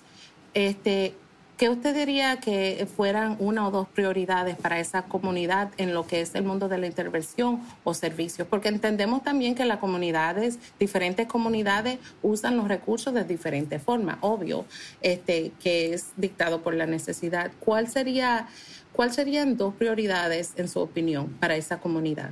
este, 0.55 1.15
¿Qué 1.59 1.69
usted 1.69 1.93
diría 1.93 2.37
que 2.37 2.87
fueran 2.97 3.35
una 3.41 3.67
o 3.67 3.73
dos 3.73 3.89
prioridades 3.89 4.57
para 4.57 4.79
esa 4.79 5.03
comunidad 5.03 5.73
en 5.77 5.93
lo 5.93 6.07
que 6.07 6.21
es 6.21 6.37
el 6.37 6.45
mundo 6.45 6.69
de 6.69 6.79
la 6.79 6.87
intervención 6.87 7.61
o 7.83 7.95
servicios? 7.95 8.47
Porque 8.47 8.69
entendemos 8.69 9.25
también 9.25 9.57
que 9.57 9.65
las 9.65 9.79
comunidades, 9.79 10.61
diferentes 10.79 11.27
comunidades, 11.27 11.99
usan 12.23 12.57
los 12.57 12.69
recursos 12.69 13.13
de 13.13 13.25
diferentes 13.25 13.83
formas, 13.83 14.19
obvio, 14.21 14.67
este, 15.01 15.51
que 15.61 15.95
es 15.95 16.13
dictado 16.17 16.63
por 16.63 16.75
la 16.75 16.87
necesidad. 16.87 17.51
¿Cuál 17.59 17.89
sería, 17.89 18.47
¿Cuál 18.93 19.13
serían 19.13 19.57
dos 19.57 19.75
prioridades, 19.75 20.53
en 20.59 20.69
su 20.69 20.79
opinión, 20.79 21.27
para 21.41 21.57
esa 21.57 21.81
comunidad? 21.81 22.31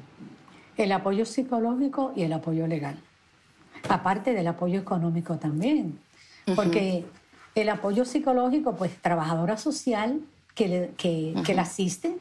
El 0.76 0.92
apoyo 0.92 1.24
psicológico 1.24 2.12
y 2.14 2.22
el 2.22 2.32
apoyo 2.32 2.68
legal. 2.68 2.96
Aparte 3.88 4.34
del 4.34 4.46
apoyo 4.46 4.78
económico 4.78 5.36
también. 5.36 5.98
Porque 6.54 7.04
el 7.56 7.70
apoyo 7.70 8.04
psicológico, 8.04 8.76
pues 8.76 8.94
trabajadora 9.00 9.56
social 9.56 10.20
que, 10.54 10.90
que, 10.96 11.54
la 11.54 11.62
asiste, 11.62 12.16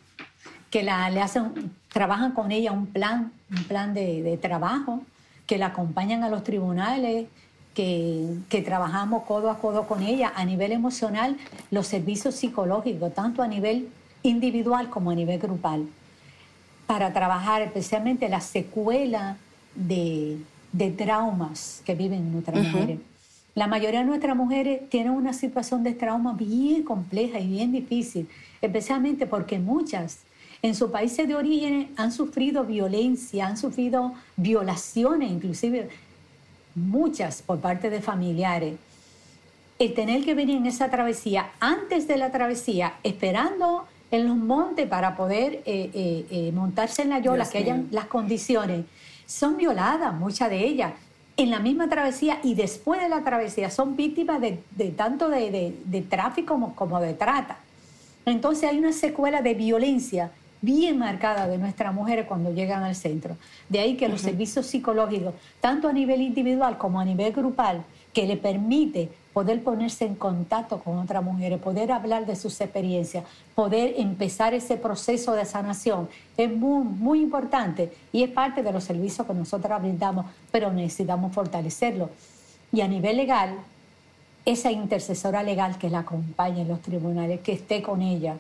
que 0.71 0.81
la, 0.81 1.09
le 1.09 1.21
hacen, 1.21 1.71
trabajan 1.91 2.31
con 2.31 2.51
ella 2.51 2.71
un 2.71 2.87
plan, 2.87 3.33
un 3.51 3.63
plan 3.65 3.93
de, 3.93 4.39
trabajo, 4.41 5.01
que 5.45 5.57
la 5.57 5.67
acompañan 5.67 6.23
a 6.23 6.29
los 6.29 6.43
tribunales, 6.43 7.27
que, 7.73 8.37
que, 8.47 8.61
trabajamos 8.61 9.23
codo 9.23 9.49
a 9.51 9.59
codo 9.59 9.87
con 9.87 10.01
ella 10.03 10.31
a 10.35 10.45
nivel 10.45 10.71
emocional, 10.71 11.37
los 11.69 11.85
servicios 11.85 12.35
psicológicos, 12.35 13.13
tanto 13.13 13.43
a 13.43 13.47
nivel 13.47 13.89
individual 14.23 14.89
como 14.89 15.11
a 15.11 15.15
nivel 15.15 15.37
grupal, 15.37 15.85
para 16.87 17.11
trabajar 17.11 17.61
especialmente 17.61 18.29
la 18.29 18.39
secuela 18.39 19.35
de, 19.75 20.37
de 20.71 20.91
traumas 20.91 21.81
que 21.85 21.93
viven 21.93 22.31
nuestras 22.31 22.63
mujeres. 22.63 22.99
La 23.55 23.67
mayoría 23.67 23.99
de 23.99 24.05
nuestras 24.05 24.35
mujeres 24.35 24.89
tienen 24.89 25.13
una 25.13 25.31
situación 25.31 25.81
de 25.81 25.93
trauma 25.93 26.33
bien 26.33 26.83
compleja 26.83 27.39
y 27.39 27.47
bien 27.47 27.71
difícil, 27.71 28.27
especialmente 28.61 29.25
porque 29.27 29.59
muchas 29.59 30.19
en 30.61 30.75
sus 30.75 30.91
países 30.91 31.25
de 31.25 31.35
origen 31.35 31.89
han 31.95 32.11
sufrido 32.11 32.65
violencia, 32.65 33.47
han 33.47 33.55
sufrido 33.55 34.13
violaciones, 34.35 35.31
inclusive 35.31 35.87
muchas 36.75 37.41
por 37.41 37.59
parte 37.61 37.89
de 37.89 38.01
familiares. 38.01 38.75
El 39.79 39.93
tener 39.93 40.25
que 40.25 40.33
venir 40.33 40.57
en 40.57 40.65
esa 40.65 40.89
travesía, 40.89 41.51
antes 41.61 42.09
de 42.09 42.17
la 42.17 42.31
travesía, 42.31 42.95
esperando 43.03 43.85
en 44.11 44.27
los 44.27 44.35
montes 44.35 44.85
para 44.89 45.15
poder 45.15 45.61
eh, 45.65 45.91
eh, 45.93 46.25
eh, 46.29 46.51
montarse 46.53 47.03
en 47.03 47.09
la 47.09 47.19
yola, 47.19 47.49
que 47.49 47.59
hayan 47.59 47.87
las 47.91 48.05
condiciones, 48.05 48.85
son 49.25 49.55
violadas, 49.55 50.13
muchas 50.13 50.49
de 50.49 50.65
ellas 50.65 50.91
en 51.37 51.51
la 51.51 51.59
misma 51.59 51.89
travesía 51.89 52.39
y 52.43 52.55
después 52.55 53.01
de 53.01 53.09
la 53.09 53.23
travesía 53.23 53.69
son 53.69 53.95
víctimas 53.95 54.39
de, 54.39 54.59
tanto 54.95 55.29
de, 55.29 56.05
tráfico 56.09 56.73
como, 56.75 56.99
de 56.99 57.13
trata. 57.13 57.57
Entonces 58.25 58.69
hay 58.69 58.79
una 58.79 58.93
secuela 58.93 59.41
de 59.41 59.53
violencia 59.53 60.31
bien 60.61 60.97
marcada 60.97 61.47
de 61.47 61.57
nuestras 61.57 61.93
mujeres 61.93 62.25
cuando 62.25 62.53
llegan 62.53 62.83
al 62.83 62.95
centro. 62.95 63.37
De 63.69 63.79
ahí 63.79 63.97
que 63.97 64.07
los 64.07 64.21
servicios 64.21 64.65
psicológicos, 64.65 65.33
tanto 65.59 65.87
a 65.87 65.93
nivel 65.93 66.21
individual 66.21 66.77
como 66.77 66.99
a 66.99 67.05
nivel 67.05 67.33
grupal, 67.33 67.83
que 68.13 68.25
le 68.25 68.37
permite 68.37 69.09
poder 69.35 69.61
ponerse 69.63 70.05
en 70.05 70.15
contacto 70.15 70.79
con 70.79 70.97
otras 70.97 71.21
mujeres, 71.21 71.59
poder 71.59 71.91
hablar 71.91 72.25
de 72.25 72.37
sus 72.37 72.61
experiencias, 72.61 73.25
poder 73.53 73.95
empezar 73.97 74.53
ese 74.53 74.77
proceso 74.77 75.33
de 75.33 75.43
sanación, 75.43 76.07
es 76.37 76.49
muy, 76.49 76.85
muy 76.85 77.21
importante 77.21 77.91
y 78.13 78.23
es 78.23 78.29
parte 78.29 78.63
de 78.63 78.71
los 78.71 78.85
servicios 78.85 79.27
que 79.27 79.33
nosotros 79.33 79.81
brindamos, 79.81 80.27
pero 80.53 80.71
necesitamos 80.71 81.33
fortalecerlo. 81.33 82.11
Y 82.71 82.79
a 82.79 82.87
nivel 82.87 83.17
legal, 83.17 83.55
esa 84.45 84.71
intercesora 84.71 85.43
legal 85.43 85.77
que 85.77 85.89
la 85.89 85.99
acompañe 85.99 86.61
en 86.61 86.69
los 86.69 86.81
tribunales, 86.81 87.41
que 87.41 87.51
esté 87.51 87.81
con 87.81 88.01
ella, 88.01 88.37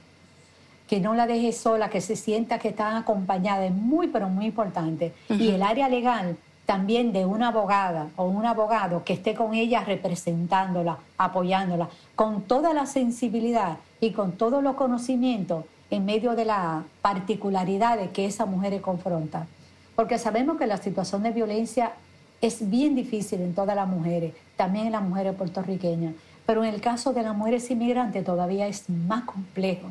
que 0.87 1.01
no 1.01 1.13
la 1.13 1.27
deje 1.27 1.51
sola, 1.51 1.89
que 1.89 1.99
se 1.99 2.15
sienta 2.15 2.57
que 2.57 2.69
está 2.69 2.95
acompañada, 2.95 3.65
es 3.65 3.73
muy, 3.73 4.07
pero 4.07 4.29
muy 4.29 4.45
importante. 4.45 5.11
Y 5.27 5.49
el 5.49 5.61
área 5.61 5.89
legal 5.89 6.37
también 6.65 7.13
de 7.13 7.25
una 7.25 7.49
abogada 7.49 8.09
o 8.15 8.25
un 8.25 8.45
abogado 8.45 9.03
que 9.03 9.13
esté 9.13 9.35
con 9.35 9.53
ella 9.53 9.83
representándola, 9.83 10.97
apoyándola, 11.17 11.89
con 12.15 12.41
toda 12.41 12.73
la 12.73 12.85
sensibilidad 12.85 13.77
y 13.99 14.11
con 14.11 14.31
todos 14.33 14.63
los 14.63 14.75
conocimientos 14.75 15.65
en 15.91 16.05
medio 16.05 16.35
de 16.35 16.45
la 16.45 16.83
particularidad 17.01 18.09
que 18.09 18.25
esa 18.25 18.45
mujer 18.45 18.81
confronta. 18.81 19.47
Porque 19.95 20.17
sabemos 20.17 20.57
que 20.57 20.67
la 20.67 20.77
situación 20.77 21.23
de 21.23 21.31
violencia 21.31 21.93
es 22.41 22.69
bien 22.69 22.95
difícil 22.95 23.41
en 23.41 23.53
todas 23.53 23.75
las 23.75 23.87
mujeres, 23.87 24.33
también 24.55 24.87
en 24.87 24.91
las 24.91 25.03
mujeres 25.03 25.35
puertorriqueñas, 25.35 26.15
pero 26.45 26.63
en 26.63 26.73
el 26.73 26.81
caso 26.81 27.13
de 27.13 27.23
las 27.23 27.35
mujeres 27.35 27.69
inmigrantes 27.71 28.23
todavía 28.23 28.67
es 28.67 28.89
más 28.89 29.23
complejo, 29.23 29.87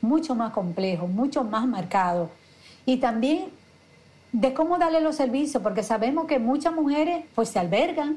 mucho 0.00 0.34
más 0.34 0.52
complejo, 0.52 1.06
mucho 1.06 1.44
más 1.44 1.66
marcado. 1.66 2.30
Y 2.84 2.98
también 2.98 3.46
de 4.34 4.52
cómo 4.52 4.78
darle 4.78 5.00
los 5.00 5.14
servicios, 5.14 5.62
porque 5.62 5.84
sabemos 5.84 6.26
que 6.26 6.40
muchas 6.40 6.74
mujeres 6.74 7.24
pues 7.36 7.50
se 7.50 7.60
albergan, 7.60 8.16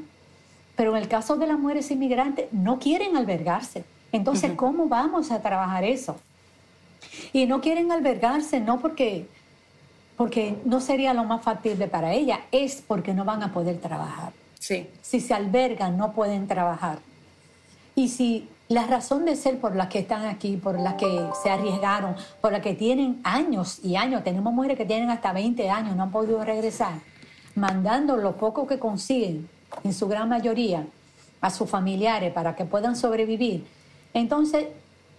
pero 0.76 0.96
en 0.96 1.04
el 1.04 1.08
caso 1.08 1.36
de 1.36 1.46
las 1.46 1.60
mujeres 1.60 1.92
inmigrantes 1.92 2.48
no 2.52 2.80
quieren 2.80 3.16
albergarse. 3.16 3.84
Entonces, 4.12 4.54
¿cómo 4.56 4.88
vamos 4.88 5.30
a 5.30 5.44
trabajar 5.44 5.84
eso? 5.84 6.16
Y 7.34 7.46
no 7.46 7.62
quieren 7.62 7.92
albergarse 7.92 8.60
no 8.60 8.80
porque, 8.80 9.28
porque 10.16 10.58
no 10.66 10.80
sería 10.80 11.14
lo 11.14 11.24
más 11.24 11.44
factible 11.44 11.88
para 11.88 12.14
ellas, 12.14 12.40
es 12.52 12.84
porque 12.86 13.14
no 13.14 13.24
van 13.24 13.44
a 13.44 13.54
poder 13.54 13.78
trabajar. 13.78 14.34
Sí. 14.58 14.90
Si 15.04 15.20
se 15.20 15.36
albergan, 15.36 15.98
no 15.98 16.14
pueden 16.14 16.48
trabajar. 16.48 16.98
Y 17.94 18.10
si 18.10 18.50
la 18.70 18.86
razón 18.86 19.26
de 19.26 19.36
ser 19.36 19.60
por 19.60 19.76
las 19.76 19.88
que 19.88 20.00
están 20.00 20.26
aquí, 20.26 20.58
por 20.58 20.80
las 20.80 20.96
que 20.96 21.26
se 21.42 21.50
arriesgaron, 21.50 22.16
por 22.42 22.52
las 22.52 22.62
que 22.62 22.74
tienen 22.74 23.22
años 23.24 23.80
y 23.84 23.96
años, 23.96 24.24
tenemos 24.24 24.54
mujeres 24.54 24.78
que 24.78 24.86
tienen 24.86 25.10
hasta 25.10 25.32
20 25.32 25.70
años, 25.70 25.96
no 25.96 26.04
han 26.04 26.12
podido 26.12 26.44
regresar, 26.44 26.96
mandando 27.56 28.18
lo 28.18 28.36
poco 28.36 28.68
que 28.68 28.78
consiguen, 28.78 29.48
en 29.84 29.94
su 29.94 30.08
gran 30.08 30.28
mayoría, 30.28 30.86
a 31.40 31.50
sus 31.50 31.70
familiares 31.70 32.34
para 32.34 32.56
que 32.56 32.66
puedan 32.66 32.96
sobrevivir. 32.96 33.66
Entonces, 34.14 34.68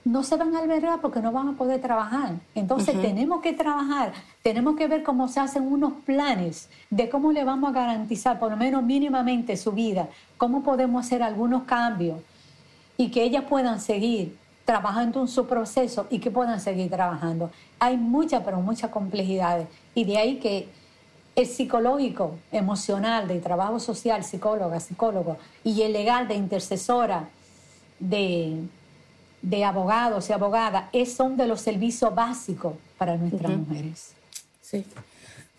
no 0.05 0.23
se 0.23 0.37
van 0.37 0.55
a 0.55 0.61
albergar 0.61 1.01
porque 1.01 1.21
no 1.21 1.33
van 1.33 1.49
a 1.49 1.53
poder 1.53 1.81
trabajar. 1.81 2.37
Entonces 2.55 3.01
tenemos 3.01 3.43
que 3.43 3.53
trabajar, 3.53 4.13
tenemos 4.43 4.77
que 4.77 4.89
ver 4.89 5.03
cómo 5.03 5.29
se 5.29 5.41
hacen 5.41 5.71
unos 5.71 5.93
planes 6.05 6.71
de 6.89 7.11
cómo 7.11 7.31
le 7.33 7.45
vamos 7.45 7.71
a 7.71 7.73
garantizar 7.75 8.39
por 8.39 8.51
lo 8.51 8.57
menos 8.57 8.83
mínimamente 8.83 9.57
su 9.57 9.73
vida, 9.73 10.09
cómo 10.39 10.63
podemos 10.63 11.05
hacer 11.05 11.23
algunos 11.23 11.65
cambios 11.65 12.21
y 12.99 13.11
que 13.11 13.23
ellas 13.23 13.45
puedan 13.49 13.81
seguir 13.81 14.37
trabajando 14.67 15.23
en 15.23 15.29
su 15.29 15.47
proceso 15.47 16.07
y 16.11 16.19
que 16.19 16.31
puedan 16.31 16.61
seguir 16.61 16.91
trabajando. 16.91 17.51
Hay 17.79 17.97
muchas, 17.97 18.43
pero 18.45 18.61
muchas 18.61 18.91
complejidades. 18.91 19.67
Y 19.95 20.05
de 20.05 20.19
ahí 20.19 20.39
que 20.39 20.69
el 21.35 21.47
psicológico, 21.47 22.37
emocional, 22.53 23.29
de 23.29 23.39
trabajo 23.39 23.79
social, 23.79 24.25
psicóloga, 24.25 24.81
psicólogo, 24.81 25.39
y 25.63 25.81
el 25.83 25.93
legal 25.93 26.27
de 26.27 26.35
intercesora, 26.35 27.31
de, 28.01 28.65
de 29.41 29.65
abogados 29.65 30.29
y 30.29 30.33
abogadas, 30.33 30.87
es, 30.93 31.15
son 31.15 31.37
de 31.37 31.47
los 31.47 31.61
servicios 31.61 32.13
básicos 32.15 32.75
para 32.99 33.17
nuestras 33.17 33.57
mujeres. 33.57 34.13
Sí, 34.61 34.85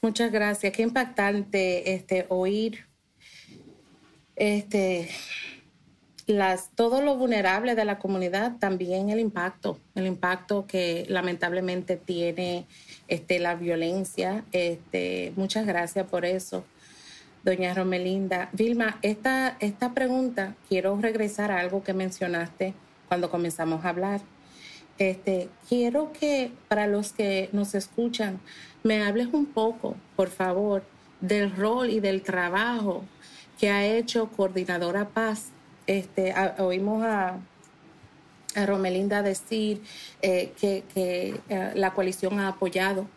muchas 0.01 0.31
gracias. 0.31 0.73
Qué 0.73 0.83
impactante 0.83 1.95
este, 1.95 2.25
oír 2.27 2.85
este, 4.35 5.09
las, 6.29 6.69
todo 6.75 7.01
lo 7.01 7.15
vulnerable 7.15 7.73
de 7.73 7.85
la 7.85 7.97
comunidad, 7.97 8.57
también 8.59 9.09
el 9.09 9.19
impacto, 9.19 9.79
el 9.95 10.05
impacto 10.05 10.67
que 10.67 11.05
lamentablemente 11.09 11.97
tiene 11.97 12.67
este, 13.07 13.39
la 13.39 13.55
violencia. 13.55 14.43
Este, 14.51 15.33
muchas 15.35 15.65
gracias 15.65 16.07
por 16.07 16.25
eso, 16.25 16.63
doña 17.43 17.73
Romelinda. 17.73 18.49
Vilma, 18.53 18.99
esta, 19.01 19.57
esta 19.59 19.93
pregunta, 19.93 20.55
quiero 20.67 20.95
regresar 21.01 21.51
a 21.51 21.59
algo 21.59 21.83
que 21.83 21.93
mencionaste 21.93 22.75
cuando 23.07 23.31
comenzamos 23.31 23.83
a 23.83 23.89
hablar. 23.89 24.21
Este, 24.99 25.49
quiero 25.67 26.11
que 26.13 26.51
para 26.67 26.85
los 26.85 27.11
que 27.11 27.49
nos 27.53 27.73
escuchan, 27.73 28.39
me 28.83 29.01
hables 29.01 29.29
un 29.33 29.47
poco, 29.47 29.95
por 30.15 30.29
favor, 30.29 30.83
del 31.21 31.55
rol 31.55 31.89
y 31.89 31.99
del 31.99 32.21
trabajo 32.21 33.03
que 33.59 33.71
ha 33.71 33.85
hecho 33.85 34.29
Coordinadora 34.29 35.09
Paz 35.09 35.51
este, 35.89 36.35
oímos 36.59 37.03
a, 37.03 37.39
Romelinda 38.65 39.21
decir 39.21 39.81
eh, 40.21 40.51
que, 40.59 40.83
eh, 40.95 41.71
la 41.75 41.93
coalición 41.93 42.39
ha 42.39 42.47
apoyado 42.47 43.07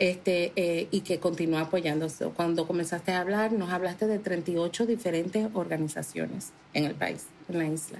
este, 0.00 0.52
eh, 0.56 0.88
y 0.90 1.00
que 1.02 1.20
continúa 1.20 1.62
apoyándose. 1.62 2.26
Cuando 2.26 2.66
comenzaste 2.66 3.12
a 3.12 3.20
hablar, 3.20 3.52
nos 3.52 3.70
hablaste 3.70 4.06
de 4.08 4.18
38 4.18 4.86
diferentes 4.86 5.48
organizaciones 5.54 6.52
en 6.72 6.84
el 6.84 6.94
país, 6.94 7.26
en 7.48 7.58
la 7.58 7.66
isla. 7.66 7.98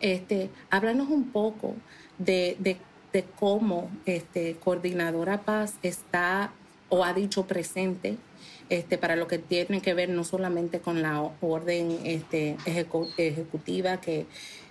Este, 0.00 0.50
háblanos 0.70 1.08
un 1.08 1.30
poco 1.30 1.76
de, 2.18 2.76
cómo 3.38 3.90
este, 4.04 4.56
Coordinadora 4.56 5.40
Paz 5.42 5.74
está 5.82 6.52
o 6.88 7.04
ha 7.04 7.12
dicho 7.12 7.46
presente 7.46 8.18
este, 8.68 8.98
para 8.98 9.16
lo 9.16 9.28
que 9.28 9.38
tiene 9.38 9.80
que 9.80 9.94
ver 9.94 10.08
no 10.10 10.24
solamente 10.24 10.80
con 10.80 11.02
la 11.02 11.22
orden 11.40 11.98
este, 12.04 12.56
ejecutiva 12.66 14.00
que 14.00 14.26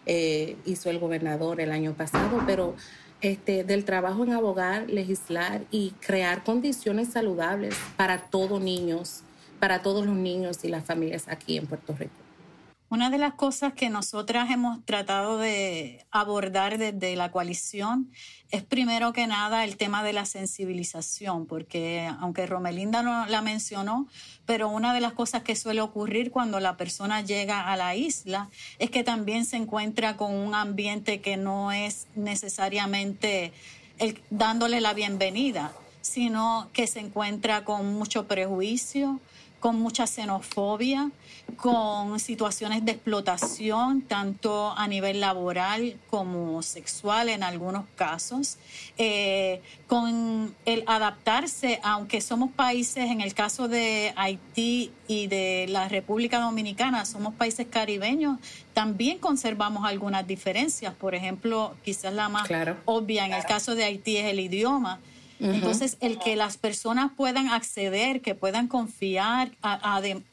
eh, 0.05 0.55
hizo 0.65 0.89
el 0.89 0.99
gobernador 0.99 1.59
el 1.61 1.71
año 1.71 1.93
pasado, 1.93 2.43
pero 2.45 2.75
este, 3.21 3.63
del 3.63 3.83
trabajo 3.85 4.23
en 4.23 4.33
abogar, 4.33 4.89
legislar 4.89 5.61
y 5.71 5.91
crear 6.05 6.43
condiciones 6.43 7.09
saludables 7.09 7.75
para 7.95 8.19
todos 8.29 8.61
niños, 8.61 9.23
para 9.59 9.81
todos 9.81 10.05
los 10.05 10.15
niños 10.15 10.63
y 10.63 10.67
las 10.67 10.85
familias 10.85 11.27
aquí 11.27 11.57
en 11.57 11.65
Puerto 11.65 11.95
Rico. 11.97 12.26
Una 12.89 13.09
de 13.09 13.17
las 13.17 13.33
cosas 13.33 13.73
que 13.73 13.89
nosotras 13.89 14.49
hemos 14.49 14.85
tratado 14.85 15.37
de 15.37 16.05
abordar 16.09 16.77
desde 16.77 17.17
la 17.17 17.31
coalición 17.31 18.09
es 18.49 18.63
primero 18.63 19.11
que 19.11 19.27
nada 19.27 19.65
el 19.65 19.75
tema 19.75 20.03
de 20.03 20.13
la 20.13 20.25
sensibilización, 20.25 21.47
porque 21.47 22.09
aunque 22.21 22.45
Romelinda 22.45 23.03
no 23.03 23.25
la 23.25 23.41
mencionó, 23.41 24.07
pero 24.45 24.69
una 24.69 24.93
de 24.93 25.01
las 25.01 25.11
cosas 25.11 25.43
que 25.43 25.57
suele 25.57 25.81
ocurrir 25.81 26.31
cuando 26.31 26.61
la 26.61 26.77
persona 26.77 27.19
llega 27.19 27.69
a 27.69 27.75
la 27.75 27.93
isla 27.93 28.49
es 28.79 28.89
que 28.89 29.03
también 29.03 29.43
se 29.43 29.57
encuentra 29.57 30.15
con 30.15 30.33
un 30.33 30.55
ambiente 30.55 31.19
que 31.19 31.35
no 31.35 31.73
es 31.73 32.07
necesariamente 32.15 33.51
el, 33.99 34.21
dándole 34.29 34.79
la 34.79 34.93
bienvenida, 34.93 35.73
sino 35.99 36.69
que 36.71 36.87
se 36.87 37.01
encuentra 37.01 37.65
con 37.65 37.95
mucho 37.95 38.29
prejuicio, 38.29 39.19
con 39.59 39.79
mucha 39.79 40.05
xenofobia, 40.05 41.11
con 41.55 42.19
situaciones 42.19 42.85
de 42.85 42.91
explotación, 42.91 44.01
tanto 44.01 44.71
a 44.71 44.87
nivel 44.87 45.19
laboral 45.19 45.97
como 46.09 46.61
sexual 46.61 47.29
en 47.29 47.41
algunos 47.41 47.85
casos, 47.95 48.57
eh, 48.97 49.61
con 49.87 50.53
el 50.65 50.83
adaptarse, 50.85 51.79
aunque 51.83 52.21
somos 52.21 52.51
países, 52.51 53.09
en 53.09 53.21
el 53.21 53.33
caso 53.33 53.67
de 53.67 54.13
Haití 54.15 54.91
y 55.07 55.27
de 55.27 55.65
la 55.69 55.87
República 55.87 56.39
Dominicana, 56.39 57.05
somos 57.05 57.33
países 57.33 57.67
caribeños, 57.69 58.37
también 58.73 59.17
conservamos 59.17 59.85
algunas 59.85 60.27
diferencias. 60.27 60.93
Por 60.93 61.15
ejemplo, 61.15 61.75
quizás 61.83 62.13
la 62.13 62.29
más 62.29 62.47
obvia 62.85 63.25
en 63.25 63.33
el 63.33 63.43
caso 63.45 63.73
de 63.73 63.85
Haití 63.85 64.17
es 64.17 64.25
el 64.25 64.39
idioma. 64.39 64.99
Entonces, 65.39 65.97
el 65.99 66.17
que 66.19 66.35
las 66.35 66.57
personas 66.57 67.11
puedan 67.15 67.49
acceder, 67.49 68.21
que 68.21 68.35
puedan 68.35 68.67
confiar, 68.67 69.51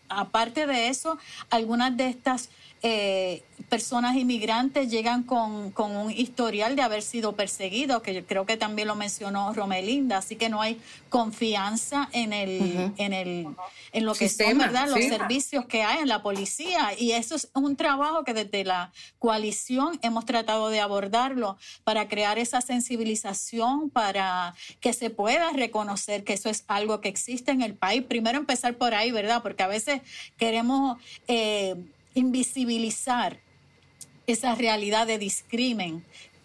aparte 0.09 0.67
de 0.67 0.89
eso, 0.89 1.19
algunas 1.51 1.97
de 1.97 2.09
estas 2.09 2.49
eh, 2.87 3.43
personas 3.71 4.15
inmigrantes 4.15 4.91
llegan 4.91 5.23
con, 5.23 5.73
un 5.75 6.11
historial 6.11 6.77
de 6.77 6.83
haber 6.83 7.01
sido 7.01 7.35
perseguidos, 7.35 8.03
que 8.03 8.23
creo 8.27 8.45
que 8.45 8.59
también 8.59 8.89
lo 8.89 8.95
mencionó 8.95 9.55
Romelinda, 9.55 10.19
así 10.19 10.37
que 10.37 10.51
no 10.51 10.61
hay 10.61 10.79
confianza 11.09 12.11
en 12.13 12.35
el, 12.35 12.93
en 12.99 13.15
el, 13.15 13.49
en 13.93 14.05
lo 14.05 14.15
que 14.15 14.29
son 14.29 14.59
¿verdad? 14.59 14.87
los 14.91 15.03
servicios 15.03 15.65
que 15.65 15.83
hay 15.83 16.01
en 16.01 16.09
la 16.09 16.23
policía. 16.23 16.91
Y 16.99 17.13
eso 17.13 17.37
es 17.37 17.49
un 17.55 17.75
trabajo 17.75 18.23
que 18.23 18.35
desde 18.35 18.65
la 18.65 18.93
coalición 19.19 19.99
hemos 20.03 20.27
tratado 20.27 20.69
de 20.69 20.81
abordarlo 20.81 21.57
para 21.85 22.07
crear 22.07 22.39
esa 22.39 22.61
sensibilización, 22.61 23.89
para 23.89 24.55
que 24.81 24.93
se 24.93 25.09
pueda 25.09 25.51
reconocer 25.55 26.23
que 26.23 26.35
eso 26.35 26.51
es 26.51 26.65
algo 26.69 27.01
que 27.01 27.09
existe 27.09 27.51
en 27.51 27.63
el 27.63 27.73
país. 27.73 28.03
Primero 28.03 28.37
empezar 28.37 28.75
por 28.75 28.93
ahí, 28.93 29.11
¿verdad? 29.11 29.43
Porque 29.43 29.63
a 29.63 29.69
veces 29.69 30.03
queremos 30.37 30.99
eh, 31.29 31.77
invisibilizar 32.15 33.39
esa 34.27 34.55
realidad 34.55 35.07
de 35.07 35.19
discrimen 35.19 36.03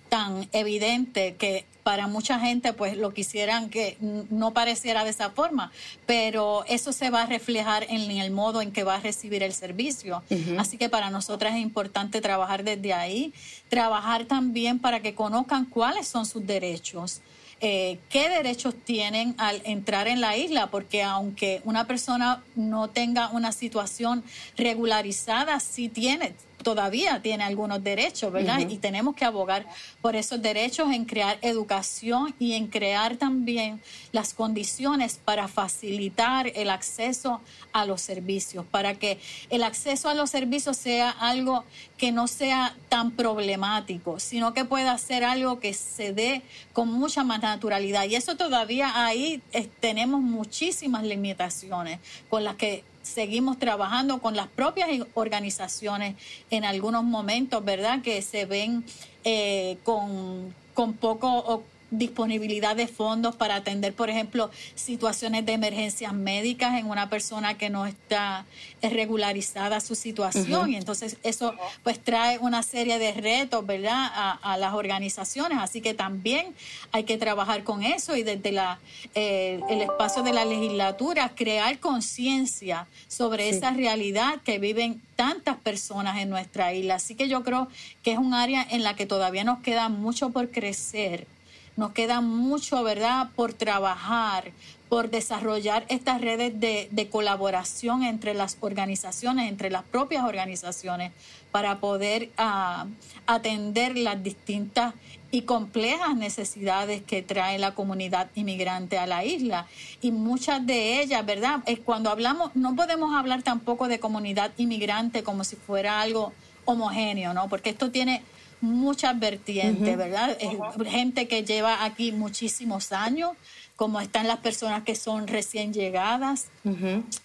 tan 0.09 0.49
evidente 0.51 1.35
que 1.35 1.65
para 1.83 2.07
mucha 2.07 2.39
gente 2.39 2.73
pues 2.73 2.97
lo 2.97 3.13
quisieran 3.13 3.69
que 3.69 3.97
no 4.01 4.53
pareciera 4.53 5.03
de 5.03 5.11
esa 5.11 5.29
forma, 5.29 5.71
pero 6.05 6.63
eso 6.67 6.91
se 6.91 7.09
va 7.09 7.23
a 7.23 7.25
reflejar 7.25 7.85
en 7.89 8.11
el 8.11 8.31
modo 8.31 8.61
en 8.61 8.71
que 8.71 8.83
va 8.83 8.95
a 8.95 8.99
recibir 8.99 9.43
el 9.43 9.53
servicio. 9.53 10.21
Así 10.57 10.77
que 10.77 10.89
para 10.89 11.09
nosotras 11.09 11.55
es 11.55 11.61
importante 11.61 12.21
trabajar 12.21 12.63
desde 12.63 12.93
ahí, 12.93 13.33
trabajar 13.69 14.25
también 14.25 14.79
para 14.79 14.99
que 14.99 15.15
conozcan 15.15 15.65
cuáles 15.65 16.07
son 16.07 16.25
sus 16.25 16.45
derechos. 16.45 17.21
Eh, 17.61 17.99
qué 18.09 18.29
derechos 18.29 18.73
tienen 18.85 19.35
al 19.37 19.61
entrar 19.65 20.07
en 20.07 20.21
la 20.21 20.37
isla, 20.37 20.67
porque 20.67 21.03
aunque 21.03 21.61
una 21.65 21.87
persona 21.87 22.41
no 22.55 22.89
tenga 22.89 23.29
una 23.29 23.51
situación 23.51 24.23
regularizada, 24.55 25.59
sí 25.59 25.89
tiene, 25.89 26.33
todavía 26.63 27.21
tiene 27.21 27.43
algunos 27.43 27.83
derechos, 27.83 28.31
¿verdad? 28.31 28.59
Y 28.59 28.77
tenemos 28.77 29.15
que 29.15 29.25
abogar 29.25 29.65
por 30.01 30.15
esos 30.15 30.41
derechos 30.41 30.91
en 30.91 31.05
crear 31.05 31.37
educación 31.41 32.33
y 32.39 32.53
en 32.53 32.67
crear 32.67 33.17
también 33.17 33.81
las 34.11 34.33
condiciones 34.33 35.19
para 35.23 35.47
facilitar 35.47 36.51
el 36.55 36.69
acceso 36.69 37.41
a 37.71 37.85
los 37.85 38.01
servicios, 38.01 38.65
para 38.65 38.95
que 38.95 39.19
el 39.49 39.63
acceso 39.63 40.09
a 40.09 40.13
los 40.13 40.29
servicios 40.29 40.77
sea 40.77 41.09
algo 41.09 41.63
que 41.97 42.11
no 42.11 42.27
sea 42.27 42.75
tan 42.89 43.11
problemático, 43.11 44.19
sino 44.19 44.53
que 44.53 44.65
pueda 44.65 44.97
ser 44.97 45.23
algo 45.23 45.59
que 45.59 45.73
se 45.73 46.13
dé 46.13 46.41
con 46.73 46.91
mucha 46.91 47.23
más 47.23 47.41
naturalidad. 47.41 48.05
Y 48.05 48.15
eso 48.15 48.37
todavía 48.37 49.05
ahí 49.05 49.41
eh, 49.53 49.69
tenemos 49.79 50.21
muchísimas 50.21 51.03
limitaciones 51.03 51.99
con 52.29 52.43
las 52.43 52.55
que 52.55 52.83
seguimos 53.09 53.59
trabajando 53.59 54.19
con 54.19 54.35
las 54.35 54.47
propias 54.47 54.89
organizaciones 55.13 56.15
en 56.49 56.63
algunos 56.63 57.03
momentos, 57.03 57.63
¿verdad? 57.63 58.01
Que 58.01 58.21
se 58.21 58.45
ven 58.45 58.83
eh, 59.23 59.77
con, 59.83 60.53
con 60.73 60.93
poco 60.93 61.63
disponibilidad 61.91 62.75
de 62.75 62.87
fondos 62.87 63.35
para 63.35 63.55
atender, 63.55 63.93
por 63.93 64.09
ejemplo, 64.09 64.51
situaciones 64.75 65.45
de 65.45 65.53
emergencias 65.53 66.13
médicas 66.13 66.77
en 66.79 66.87
una 66.87 67.09
persona 67.09 67.57
que 67.57 67.69
no 67.69 67.85
está 67.85 68.45
regularizada 68.81 69.79
su 69.79 69.95
situación. 69.95 70.69
Y 70.69 70.75
entonces 70.75 71.17
eso 71.23 71.53
pues 71.83 71.99
trae 71.99 72.37
una 72.39 72.63
serie 72.63 72.99
de 72.99 73.13
retos, 73.13 73.65
¿verdad?, 73.65 74.11
a, 74.41 74.57
las 74.59 74.73
organizaciones. 74.73 75.57
Así 75.59 75.81
que 75.81 75.93
también 75.93 76.53
hay 76.91 77.03
que 77.03 77.17
trabajar 77.17 77.63
con 77.63 77.83
eso 77.83 78.15
y 78.15 78.23
desde 78.23 78.51
la, 78.51 78.79
eh, 79.15 79.59
el 79.69 79.81
espacio 79.81 80.23
de 80.23 80.33
la 80.33 80.45
legislatura 80.45 81.31
crear 81.35 81.79
conciencia 81.79 82.87
sobre 83.07 83.49
esa 83.49 83.71
realidad 83.71 84.41
que 84.43 84.59
viven 84.59 85.01
tantas 85.15 85.57
personas 85.57 86.19
en 86.19 86.29
nuestra 86.29 86.73
isla. 86.73 86.95
Así 86.95 87.15
que 87.15 87.27
yo 87.27 87.43
creo 87.43 87.67
que 88.03 88.11
es 88.13 88.17
un 88.17 88.33
área 88.33 88.65
en 88.69 88.83
la 88.83 88.95
que 88.95 89.05
todavía 89.05 89.43
nos 89.43 89.59
queda 89.59 89.89
mucho 89.89 90.29
por 90.29 90.49
crecer 90.51 91.27
nos 91.77 91.91
queda 91.91 92.21
mucho, 92.21 92.83
¿verdad?, 92.83 93.29
por 93.35 93.53
trabajar, 93.53 94.51
por 94.89 95.09
desarrollar 95.09 95.85
estas 95.89 96.19
redes 96.19 96.59
de, 96.59 97.09
colaboración 97.11 98.03
entre 98.03 98.33
las 98.33 98.57
organizaciones, 98.59 99.49
entre 99.49 99.69
las 99.69 99.83
propias 99.83 100.23
organizaciones, 100.23 101.11
para 101.51 101.79
poder 101.79 102.29
ah, 102.37 102.85
atender 103.27 103.97
las 103.97 104.21
distintas 104.23 104.93
y 105.31 105.43
complejas 105.43 106.15
necesidades 106.15 107.03
que 107.03 107.21
trae 107.21 107.59
la 107.59 107.75
comunidad 107.75 108.29
inmigrante 108.33 108.97
a 108.97 109.05
la 109.05 109.23
isla. 109.23 109.67
Y 110.01 110.11
muchas 110.11 110.65
de 110.65 111.01
ellas, 111.01 111.25
¿verdad? 111.25 111.59
Es 111.67 111.79
cuando 111.79 112.09
hablamos, 112.09 112.55
no 112.55 112.75
podemos 112.75 113.15
hablar 113.15 113.43
tampoco 113.43 113.87
de 113.87 113.99
comunidad 113.99 114.51
inmigrante 114.57 115.23
como 115.23 115.43
si 115.43 115.55
fuera 115.55 116.01
algo 116.01 116.33
homogéneo, 116.65 117.33
¿no? 117.33 117.47
Porque 117.47 117.69
esto 117.69 117.91
tiene 117.91 118.23
muchas 118.61 119.19
vertientes, 119.19 119.97
¿verdad? 119.97 120.37
gente 120.85 121.27
que 121.27 121.43
lleva 121.43 121.83
aquí 121.85 122.11
muchísimos 122.11 122.91
años, 122.91 123.31
como 123.79 124.01
están 124.01 124.27
las 124.27 124.39
personas 124.39 124.83
que 124.83 124.93
son 124.93 125.25
recién 125.25 125.71
llegadas, 125.71 126.47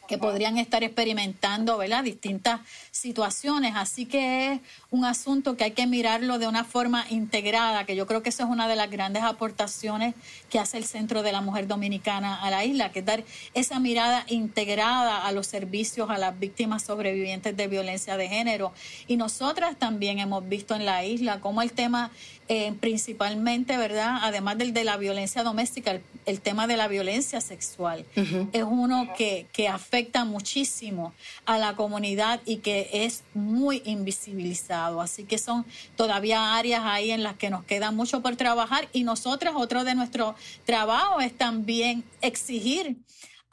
que 0.07 0.19
podrían 0.19 0.57
estar 0.57 0.85
experimentando 0.85 1.77
¿verdad? 1.77 2.05
distintas 2.05 2.61
situaciones. 2.93 3.73
Así 3.75 4.07
que 4.07 4.53
es 4.53 4.61
un 4.93 5.05
asunto 5.05 5.57
que 5.57 5.65
hay 5.65 5.73
que 5.73 5.89
mirarlo 5.89 6.39
de 6.39 6.47
una 6.47 6.63
forma 6.63 7.07
integrada, 7.11 7.85
que 7.87 7.97
yo 7.97 8.07
creo 8.07 8.23
que 8.23 8.29
eso 8.29 8.45
es 8.45 8.49
una 8.49 8.69
de 8.69 8.77
las 8.77 8.89
grandes 8.89 9.25
aportaciones 9.25 10.15
que 10.49 10.61
hace 10.61 10.79
el 10.79 10.85
Centro 10.85 11.25
de 11.25 11.33
la 11.33 11.41
Mujer 11.41 11.67
Dominicana 11.67 12.41
a 12.41 12.51
la 12.51 12.65
isla, 12.65 12.93
que 12.93 13.01
es 13.01 13.05
dar 13.05 13.25
esa 13.55 13.81
mirada 13.81 14.25
integrada 14.29 15.27
a 15.27 15.33
los 15.33 15.49
servicios 15.49 16.09
a 16.09 16.19
las 16.19 16.39
víctimas 16.39 16.85
sobrevivientes 16.85 17.57
de 17.57 17.67
violencia 17.67 18.17
de 18.17 18.29
género. 18.29 18.73
Y 19.09 19.17
nosotras 19.17 19.77
también 19.77 20.21
hemos 20.21 20.49
visto 20.49 20.77
en 20.77 20.87
la 20.87 21.05
isla 21.05 21.41
cómo 21.41 21.63
el 21.63 21.73
tema 21.73 22.13
eh, 22.49 22.75
principalmente, 22.79 23.77
¿verdad? 23.77 24.19
Además 24.23 24.59
del 24.59 24.75
de 24.75 24.85
la 24.85 24.97
violencia 24.97 25.43
doméstica, 25.43 25.99
el, 26.27 26.41
tema 26.41 26.67
de 26.67 26.77
la 26.77 26.89
violencia 26.89 27.41
sexual 27.41 28.05
es 28.53 28.63
uno 28.63 29.09
que, 29.17 29.47
que, 29.53 29.69
afecta 29.69 30.25
muchísimo 30.25 31.15
a 31.47 31.57
la 31.57 31.75
comunidad 31.75 32.41
y 32.45 32.59
que 32.59 32.91
es 32.93 33.25
muy 33.33 33.83
invisibilizado. 33.87 35.01
Así 35.01 35.25
que 35.25 35.39
son 35.39 35.65
todavía 35.97 36.57
áreas 36.57 36.83
ahí 36.85 37.11
en 37.13 37.23
las 37.23 37.37
que 37.37 37.49
nos 37.51 37.65
queda 37.65 37.91
mucho 37.91 38.21
por 38.21 38.37
trabajar 38.37 38.89
y 38.93 39.05
nosotras, 39.05 39.55
otro 39.57 39.85
de 39.85 39.95
nuestro 39.95 40.35
trabajo 40.65 41.21
es 41.21 41.37
también 41.37 42.05
exigir 42.21 42.97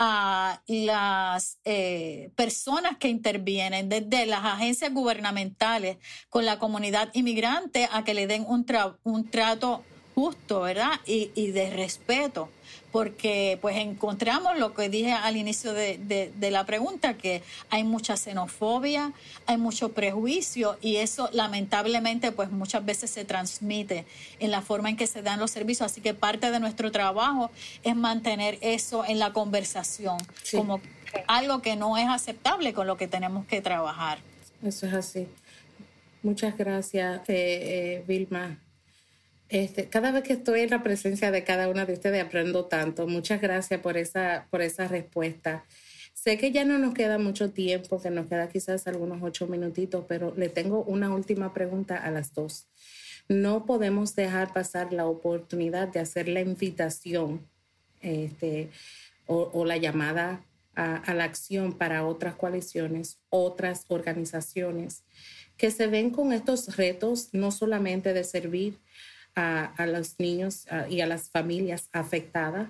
a 0.04 0.64
las 0.66 1.60
eh, 1.64 2.32
personas 2.36 2.98
que 2.98 3.08
intervienen, 3.08 3.88
desde 3.88 4.26
las 4.26 4.44
agencias 4.44 4.92
gubernamentales 4.92 5.98
con 6.28 6.44
la 6.44 6.58
comunidad 6.58 7.10
inmigrante, 7.14 7.88
a 7.92 8.04
que 8.04 8.16
le 8.16 8.26
den 8.26 8.44
un, 8.48 8.66
un 9.04 9.30
trato 9.30 9.84
justo, 10.16 10.62
¿verdad? 10.62 11.00
Y, 11.06 11.30
y 11.36 11.52
de 11.52 11.70
respeto 11.70 12.50
porque 12.92 13.58
pues 13.62 13.78
encontramos 13.78 14.58
lo 14.60 14.74
que 14.74 14.90
dije 14.90 15.14
al 15.14 15.38
inicio 15.38 15.74
de, 15.74 16.32
la 16.40 16.66
pregunta, 16.66 17.16
que 17.16 17.42
hay 17.70 17.84
mucha 17.84 18.18
xenofobia, 18.18 19.14
hay 19.46 19.58
mucho 19.58 19.94
prejuicio 19.94 20.78
y 20.82 20.98
eso 20.98 21.30
lamentablemente 21.32 22.32
pues 22.32 22.52
muchas 22.52 22.86
veces 22.86 23.10
se 23.12 23.26
transmite 23.26 24.06
en 24.40 24.52
la 24.52 24.62
forma 24.62 24.90
en 24.90 24.98
que 24.98 25.08
se 25.08 25.22
dan 25.22 25.40
los 25.40 25.52
servicios, 25.52 25.92
así 25.92 26.02
que 26.02 26.14
parte 26.14 26.52
de 26.52 26.60
nuestro 26.60 26.92
trabajo 26.92 27.50
es 27.84 27.96
mantener 27.96 28.58
eso 28.62 29.06
en 29.06 29.20
la 29.20 29.34
conversación 29.34 30.18
como 30.52 30.82
algo 31.28 31.62
que 31.62 31.76
no 31.76 31.98
es 31.98 32.08
aceptable 32.08 32.74
con 32.74 32.88
lo 32.88 32.98
que 32.98 33.08
tenemos 33.08 33.46
que 33.46 33.62
trabajar. 33.62 34.20
Eso 34.64 34.86
es 34.88 34.94
así. 34.94 35.28
Muchas 36.24 36.56
gracias, 36.56 37.22
eh, 37.30 37.34
eh, 37.98 38.04
Vilma. 38.08 38.58
Este, 39.52 39.90
cada 39.90 40.14
vez 40.14 40.24
que 40.24 40.32
estoy 40.32 40.62
en 40.62 40.70
la 40.70 40.82
presencia 40.82 41.30
de 41.30 41.44
cada 41.44 41.68
una 41.68 41.86
de 41.86 41.92
ustedes 41.92 42.24
aprendo 42.24 42.66
tanto. 42.66 43.06
Muchas 43.06 43.42
gracias 43.42 43.82
por 43.82 43.98
esa, 43.98 44.48
por 44.50 44.62
esa 44.62 44.88
respuesta. 44.88 45.66
Sé 46.14 46.38
que 46.38 46.54
ya 46.54 46.64
no 46.64 46.78
nos 46.78 46.94
queda 46.94 47.18
mucho 47.18 47.52
tiempo, 47.52 48.02
que 48.02 48.10
nos 48.12 48.28
queda 48.28 48.48
quizás 48.48 48.88
algunos 48.88 49.22
ocho 49.22 49.48
minutitos, 49.48 50.06
pero 50.08 50.34
le 50.38 50.48
tengo 50.48 50.84
una 50.84 51.14
última 51.14 51.54
pregunta 51.54 51.98
a 51.98 52.12
las 52.12 52.34
dos. 52.34 52.68
No 53.28 53.66
podemos 53.66 54.16
dejar 54.16 54.54
pasar 54.54 54.94
la 54.94 55.06
oportunidad 55.06 55.90
de 55.90 56.00
hacer 56.00 56.30
la 56.30 56.40
invitación 56.40 57.46
este, 58.00 58.70
o, 59.28 59.66
la 59.66 59.76
llamada 59.76 60.46
a, 60.76 60.96
a 60.96 61.14
la 61.14 61.26
acción 61.26 61.74
para 61.74 62.06
otras 62.06 62.36
coaliciones, 62.36 63.20
otras 63.30 63.84
organizaciones 63.90 65.04
que 65.58 65.72
se 65.72 65.88
ven 65.88 66.10
con 66.10 66.34
estos 66.34 66.76
retos, 66.78 67.30
no 67.34 67.52
solamente 67.52 68.14
de 68.14 68.24
servir 68.24 68.80
a, 69.36 69.86
los 69.88 70.20
niños 70.20 70.66
y 70.90 71.02
a 71.02 71.08
las 71.08 71.30
familias 71.30 71.90
afectadas 71.92 72.70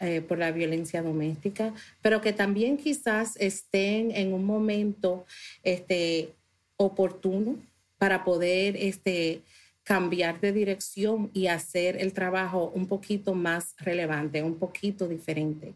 eh, 0.00 0.22
por 0.22 0.38
la 0.38 0.50
violencia 0.50 1.02
doméstica, 1.02 1.74
pero 2.00 2.20
que 2.20 2.32
también 2.32 2.78
quizás 2.78 3.36
estén 3.36 4.10
en 4.12 4.32
un 4.32 4.44
momento 4.44 5.26
este, 5.62 6.32
oportuno 6.76 7.56
para 7.98 8.24
poder 8.24 8.76
este, 8.76 9.42
cambiar 9.84 10.40
de 10.40 10.52
dirección 10.52 11.30
y 11.34 11.48
hacer 11.48 12.00
el 12.00 12.14
trabajo 12.14 12.72
un 12.74 12.86
poquito 12.86 13.34
más 13.34 13.74
relevante, 13.78 14.42
un 14.42 14.54
poquito 14.54 15.06
diferente. 15.06 15.74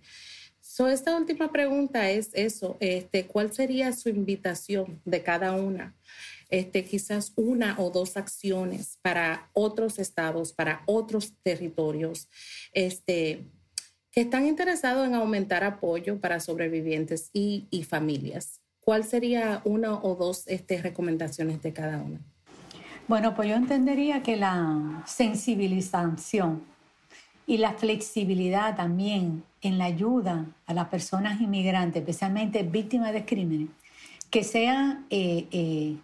So, 0.60 0.88
esta 0.88 1.16
última 1.16 1.52
pregunta 1.52 2.10
es 2.10 2.30
eso, 2.32 2.78
este, 2.80 3.26
¿cuál 3.26 3.52
sería 3.52 3.92
su 3.92 4.08
invitación 4.08 5.00
de 5.04 5.22
cada 5.22 5.52
una? 5.52 5.94
Este, 6.48 6.84
quizás 6.84 7.32
una 7.36 7.76
o 7.78 7.90
dos 7.90 8.16
acciones 8.16 8.98
para 9.02 9.50
otros 9.52 9.98
estados, 9.98 10.52
para 10.52 10.82
otros 10.86 11.32
territorios, 11.42 12.28
este, 12.72 13.44
que 14.10 14.20
están 14.20 14.46
interesados 14.46 15.06
en 15.06 15.14
aumentar 15.14 15.64
apoyo 15.64 16.20
para 16.20 16.40
sobrevivientes 16.40 17.30
y, 17.32 17.66
familias. 17.88 18.60
¿Cuál 18.80 19.04
sería 19.04 19.60
una 19.64 19.94
o 19.94 20.14
dos 20.14 20.44
este, 20.46 20.80
recomendaciones 20.80 21.62
de 21.62 21.72
cada 21.72 21.98
una? 21.98 22.20
Bueno, 23.08 23.34
pues 23.34 23.48
yo 23.48 23.56
entendería 23.56 24.22
que 24.22 24.36
la 24.36 25.02
sensibilización 25.06 26.62
y 27.46 27.58
la 27.58 27.72
flexibilidad 27.72 28.76
también 28.76 29.42
en 29.60 29.78
la 29.78 29.86
ayuda 29.86 30.46
a 30.66 30.74
las 30.74 30.88
personas 30.88 31.40
inmigrantes, 31.40 32.00
especialmente 32.00 32.62
víctimas 32.62 33.12
de 33.12 33.24
crímenes, 33.24 33.68
que 34.30 34.44
sea 34.44 35.02
eh, 35.10 35.46
eh, 35.50 35.96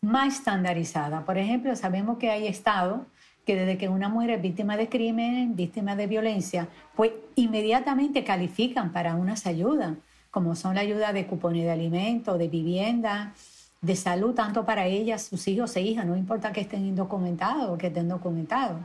más 0.00 0.38
estandarizada. 0.38 1.24
Por 1.24 1.38
ejemplo, 1.38 1.74
sabemos 1.76 2.18
que 2.18 2.30
hay 2.30 2.46
estados 2.46 3.00
que 3.44 3.56
desde 3.56 3.78
que 3.78 3.88
una 3.88 4.08
mujer 4.08 4.30
es 4.30 4.42
víctima 4.42 4.76
de 4.76 4.88
crimen, 4.88 5.56
víctima 5.56 5.96
de 5.96 6.06
violencia, 6.06 6.68
pues 6.94 7.12
inmediatamente 7.34 8.22
califican 8.22 8.92
para 8.92 9.14
unas 9.14 9.46
ayudas, 9.46 9.96
como 10.30 10.54
son 10.54 10.74
la 10.74 10.82
ayuda 10.82 11.14
de 11.14 11.26
cupones 11.26 11.64
de 11.64 11.70
alimentos, 11.70 12.38
de 12.38 12.48
vivienda, 12.48 13.32
de 13.80 13.96
salud, 13.96 14.34
tanto 14.34 14.66
para 14.66 14.86
ellas, 14.86 15.22
sus 15.22 15.48
hijos 15.48 15.74
e 15.76 15.80
hijas, 15.80 16.04
no 16.04 16.16
importa 16.16 16.52
que 16.52 16.60
estén 16.60 16.84
indocumentados 16.84 17.70
o 17.70 17.78
que 17.78 17.86
estén 17.86 18.08
documentados. 18.08 18.80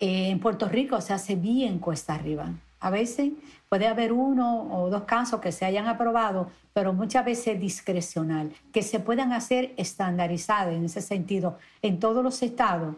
En 0.00 0.40
Puerto 0.40 0.68
Rico 0.68 1.00
se 1.00 1.12
hace 1.12 1.36
bien 1.36 1.78
cuesta 1.78 2.14
arriba. 2.14 2.50
A 2.86 2.90
veces 2.90 3.32
puede 3.68 3.88
haber 3.88 4.12
uno 4.12 4.72
o 4.72 4.88
dos 4.90 5.02
casos 5.02 5.40
que 5.40 5.50
se 5.50 5.64
hayan 5.64 5.88
aprobado, 5.88 6.52
pero 6.72 6.92
muchas 6.92 7.24
veces 7.24 7.58
discrecional, 7.58 8.52
que 8.72 8.82
se 8.82 9.00
puedan 9.00 9.32
hacer 9.32 9.74
estandarizadas 9.76 10.72
en 10.72 10.84
ese 10.84 11.02
sentido 11.02 11.58
en 11.82 11.98
todos 11.98 12.22
los 12.22 12.44
estados, 12.44 12.94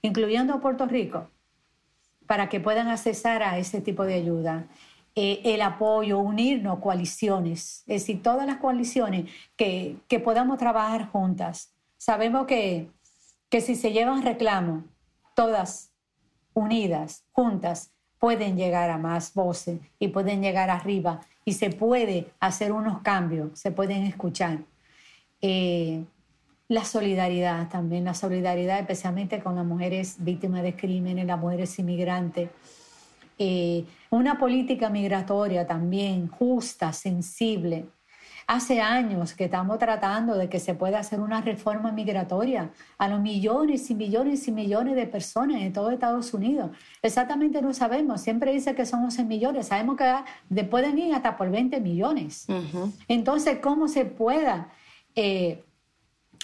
incluyendo 0.00 0.60
Puerto 0.60 0.86
Rico, 0.86 1.26
para 2.28 2.48
que 2.48 2.60
puedan 2.60 2.86
accesar 2.86 3.42
a 3.42 3.58
ese 3.58 3.80
tipo 3.80 4.04
de 4.04 4.14
ayuda. 4.14 4.66
Eh, 5.16 5.40
el 5.44 5.60
apoyo, 5.62 6.20
unirnos, 6.20 6.78
coaliciones, 6.78 7.82
es 7.88 8.02
decir, 8.02 8.22
todas 8.22 8.46
las 8.46 8.58
coaliciones 8.58 9.28
que, 9.56 9.96
que 10.06 10.20
podamos 10.20 10.56
trabajar 10.56 11.10
juntas. 11.10 11.74
Sabemos 11.98 12.46
que, 12.46 12.88
que 13.48 13.60
si 13.60 13.74
se 13.74 13.90
llevan 13.90 14.22
reclamos, 14.22 14.84
todas 15.34 15.90
unidas, 16.54 17.24
juntas, 17.32 17.92
pueden 18.22 18.56
llegar 18.56 18.88
a 18.88 18.98
más 18.98 19.34
voces 19.34 19.80
y 19.98 20.06
pueden 20.06 20.42
llegar 20.42 20.70
arriba 20.70 21.22
y 21.44 21.54
se 21.54 21.70
puede 21.70 22.28
hacer 22.38 22.70
unos 22.70 23.00
cambios, 23.00 23.58
se 23.58 23.72
pueden 23.72 24.04
escuchar. 24.04 24.60
Eh, 25.40 26.04
la 26.68 26.84
solidaridad 26.84 27.68
también, 27.68 28.04
la 28.04 28.14
solidaridad 28.14 28.78
especialmente 28.78 29.40
con 29.42 29.56
las 29.56 29.66
mujeres 29.66 30.14
víctimas 30.20 30.62
de 30.62 30.76
crímenes, 30.76 31.26
las 31.26 31.40
mujeres 31.40 31.76
inmigrantes. 31.80 32.48
Eh, 33.40 33.86
una 34.10 34.38
política 34.38 34.88
migratoria 34.88 35.66
también 35.66 36.28
justa, 36.28 36.92
sensible. 36.92 37.86
Hace 38.46 38.80
años 38.80 39.34
que 39.34 39.44
estamos 39.44 39.78
tratando 39.78 40.36
de 40.36 40.48
que 40.48 40.58
se 40.58 40.74
pueda 40.74 40.98
hacer 40.98 41.20
una 41.20 41.40
reforma 41.40 41.92
migratoria 41.92 42.70
a 42.98 43.08
los 43.08 43.20
millones 43.20 43.90
y 43.90 43.94
millones 43.94 44.46
y 44.48 44.52
millones 44.52 44.96
de 44.96 45.06
personas 45.06 45.62
en 45.62 45.72
todo 45.72 45.90
Estados 45.90 46.34
Unidos. 46.34 46.70
Exactamente 47.02 47.62
no 47.62 47.72
sabemos. 47.72 48.20
Siempre 48.20 48.52
dice 48.52 48.74
que 48.74 48.86
son 48.86 49.04
11 49.04 49.24
millones. 49.24 49.68
Sabemos 49.68 49.96
que 49.96 50.64
pueden 50.64 50.98
ir 50.98 51.14
hasta 51.14 51.36
por 51.36 51.50
20 51.50 51.80
millones. 51.80 52.46
Entonces, 53.08 53.58
¿cómo 53.60 53.88
se 53.88 54.04
pueda 54.04 54.68
eh, 55.14 55.64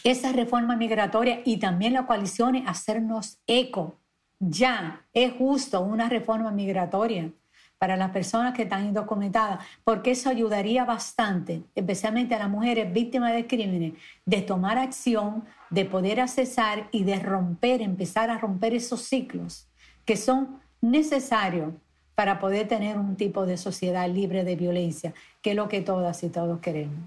esa 0.04 0.32
reforma 0.32 0.76
migratoria 0.76 1.40
y 1.44 1.58
también 1.58 1.92
la 1.92 2.06
coalición 2.06 2.56
hacernos 2.66 3.38
eco? 3.46 3.96
Ya 4.40 5.04
es 5.12 5.32
justo 5.32 5.80
una 5.80 6.08
reforma 6.08 6.52
migratoria 6.52 7.32
para 7.78 7.96
las 7.96 8.10
personas 8.10 8.54
que 8.54 8.62
están 8.62 8.86
indocumentadas, 8.86 9.64
porque 9.84 10.10
eso 10.10 10.28
ayudaría 10.28 10.84
bastante, 10.84 11.62
especialmente 11.74 12.34
a 12.34 12.40
las 12.40 12.50
mujeres 12.50 12.92
víctimas 12.92 13.32
de 13.32 13.46
crímenes, 13.46 13.92
de 14.26 14.42
tomar 14.42 14.78
acción, 14.78 15.44
de 15.70 15.84
poder 15.84 16.20
accesar 16.20 16.88
y 16.90 17.04
de 17.04 17.20
romper, 17.20 17.80
empezar 17.80 18.30
a 18.30 18.38
romper 18.38 18.74
esos 18.74 19.02
ciclos 19.02 19.68
que 20.04 20.16
son 20.16 20.60
necesarios 20.80 21.74
para 22.14 22.40
poder 22.40 22.66
tener 22.66 22.98
un 22.98 23.14
tipo 23.14 23.46
de 23.46 23.56
sociedad 23.56 24.08
libre 24.08 24.42
de 24.42 24.56
violencia, 24.56 25.14
que 25.42 25.50
es 25.50 25.56
lo 25.56 25.68
que 25.68 25.82
todas 25.82 26.24
y 26.24 26.30
todos 26.30 26.60
queremos. 26.60 26.98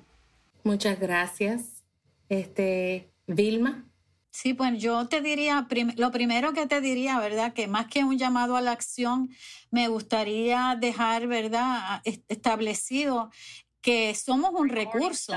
Muchas 0.63 0.99
gracias. 0.99 1.83
Este, 2.29 3.09
Vilma. 3.27 3.90
Sí, 4.31 4.53
pues 4.53 4.81
yo 4.81 5.09
te 5.09 5.21
diría, 5.21 5.67
lo 5.97 6.11
primero 6.11 6.53
que 6.53 6.65
te 6.65 6.79
diría, 6.79 7.19
¿verdad? 7.19 7.53
Que 7.53 7.67
más 7.67 7.87
que 7.87 8.05
un 8.05 8.17
llamado 8.17 8.55
a 8.55 8.61
la 8.61 8.71
acción, 8.71 9.29
me 9.71 9.89
gustaría 9.89 10.77
dejar, 10.79 11.27
¿verdad? 11.27 12.01
Establecido 12.29 13.29
que 13.81 14.15
somos 14.15 14.51
un 14.53 14.69
recurso. 14.69 15.33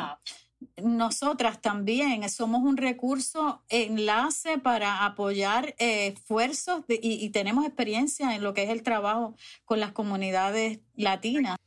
Nosotras 0.81 1.61
también 1.61 2.29
somos 2.31 2.63
un 2.63 2.77
recurso 2.77 3.65
enlace 3.69 4.59
para 4.59 5.05
apoyar 5.05 5.75
eh, 5.79 6.15
esfuerzos 6.17 6.85
y, 6.89 7.25
y 7.25 7.31
tenemos 7.31 7.67
experiencia 7.67 8.35
en 8.37 8.45
lo 8.45 8.55
que 8.55 8.63
es 8.63 8.71
el 8.71 8.85
trabajo 8.85 9.35
con 9.65 9.81
las 9.81 9.91
comunidades 9.91 10.79
latinas. 10.95 11.59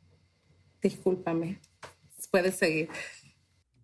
Discúlpame, 0.81 1.59
puedes 2.31 2.55
seguir 2.55 2.89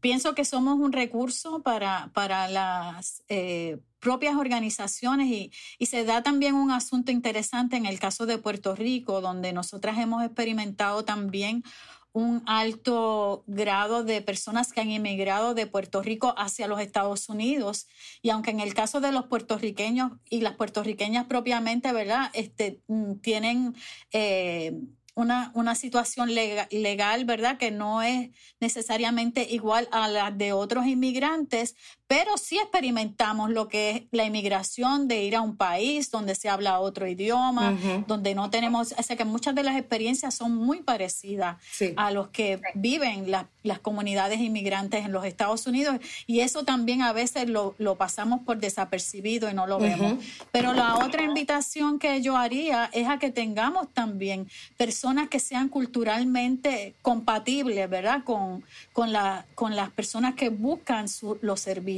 pienso 0.03 0.35
que 0.35 0.43
somos 0.43 0.77
un 0.79 0.91
recurso 0.91 1.63
para, 1.63 2.11
para 2.13 2.49
las 2.49 3.23
eh, 3.29 3.79
propias 3.99 4.35
organizaciones 4.35 5.27
y, 5.27 5.51
y, 5.79 5.85
se 5.85 6.03
da 6.03 6.21
también 6.21 6.55
un 6.55 6.71
asunto 6.71 7.13
interesante 7.13 7.77
en 7.77 7.85
el 7.85 8.01
caso 8.01 8.25
de 8.25 8.37
Puerto 8.37 8.75
Rico, 8.75 9.21
donde 9.21 9.53
nosotras 9.53 9.97
hemos 9.97 10.21
experimentado 10.21 11.05
también 11.05 11.63
un 12.11 12.43
alto 12.45 13.45
grado 13.47 14.03
de 14.03 14.21
personas 14.21 14.73
que 14.73 14.81
han 14.81 14.91
emigrado 14.91 15.53
de 15.53 15.67
Puerto 15.67 16.01
Rico 16.01 16.35
hacia 16.37 16.67
los 16.67 16.81
Estados 16.81 17.29
Unidos. 17.29 17.87
Y 18.21 18.29
aunque 18.29 18.51
en 18.51 18.59
el 18.59 18.73
caso 18.73 18.99
de 18.99 19.13
los 19.13 19.27
puertorriqueños 19.27 20.11
y 20.29 20.41
las 20.41 20.57
puertorriqueñas 20.57 21.27
propiamente, 21.27 21.93
¿verdad? 21.93 22.29
Este, 22.33 22.81
mm, 22.87 23.15
tienen... 23.21 23.73
Eh, 24.11 24.81
una, 25.15 25.52
una 25.56 25.76
situación 25.76 26.34
legal, 26.34 27.26
¿verdad? 27.26 27.58
Que 27.58 27.71
no 27.71 28.02
es 28.02 28.32
necesariamente 28.60 29.47
igual 29.49 29.88
a 29.91 30.08
la 30.08 30.32
de 30.32 30.54
otros 30.54 30.86
inmigrantes, 30.86 31.76
pero 32.07 32.37
sí 32.37 32.57
experimentamos 32.57 33.49
lo 33.49 33.67
que 33.67 33.89
es 33.91 34.01
la 34.11 34.25
inmigración 34.25 35.07
de 35.07 35.23
ir 35.23 35.35
a 35.35 35.41
un 35.41 35.55
país 35.55 36.11
donde 36.11 36.35
se 36.35 36.49
habla 36.49 36.79
otro 36.79 37.07
idioma, 37.07 37.77
donde 38.07 38.35
no 38.35 38.49
tenemos, 38.49 38.93
o 38.97 39.03
sea 39.03 39.15
que 39.15 39.25
muchas 39.25 39.55
de 39.55 39.63
las 39.63 39.77
experiencias 39.77 40.35
son 40.35 40.55
muy 40.55 40.81
parecidas 40.81 41.57
a 41.95 42.11
los 42.11 42.27
que 42.29 42.59
viven 42.75 43.31
las 43.63 43.79
comunidades 43.79 44.39
inmigrantes 44.39 45.05
en 45.05 45.11
los 45.11 45.25
Estados 45.25 45.65
Unidos. 45.65 45.97
Y 46.27 46.41
eso 46.41 46.63
también 46.63 47.01
a 47.01 47.13
veces 47.13 47.49
lo, 47.49 47.73
lo 47.77 47.95
pasamos 47.95 48.41
por 48.41 48.57
desapercibido 48.57 49.49
y 49.49 49.53
no 49.53 49.65
lo 49.65 49.79
vemos. 49.79 50.23
Pero 50.51 50.73
la 50.73 50.97
otra 50.97 51.23
invitación 51.23 51.99
que 51.99 52.21
yo 52.21 52.35
haría 52.37 52.89
es 52.93 53.07
a 53.07 53.17
que 53.17 53.31
tengamos 53.31 53.87
también 53.93 54.49
personas 54.77 55.29
que 55.29 55.39
sean 55.39 55.69
culturalmente 55.69 56.95
compatibles, 57.01 57.89
¿verdad? 57.89 58.23
Con, 58.23 58.63
con, 58.91 59.13
la, 59.13 59.45
con 59.55 59.75
las 59.75 59.89
personas 59.89 60.35
que 60.35 60.49
buscan 60.49 61.05
los 61.41 61.59
servicios 61.59 61.92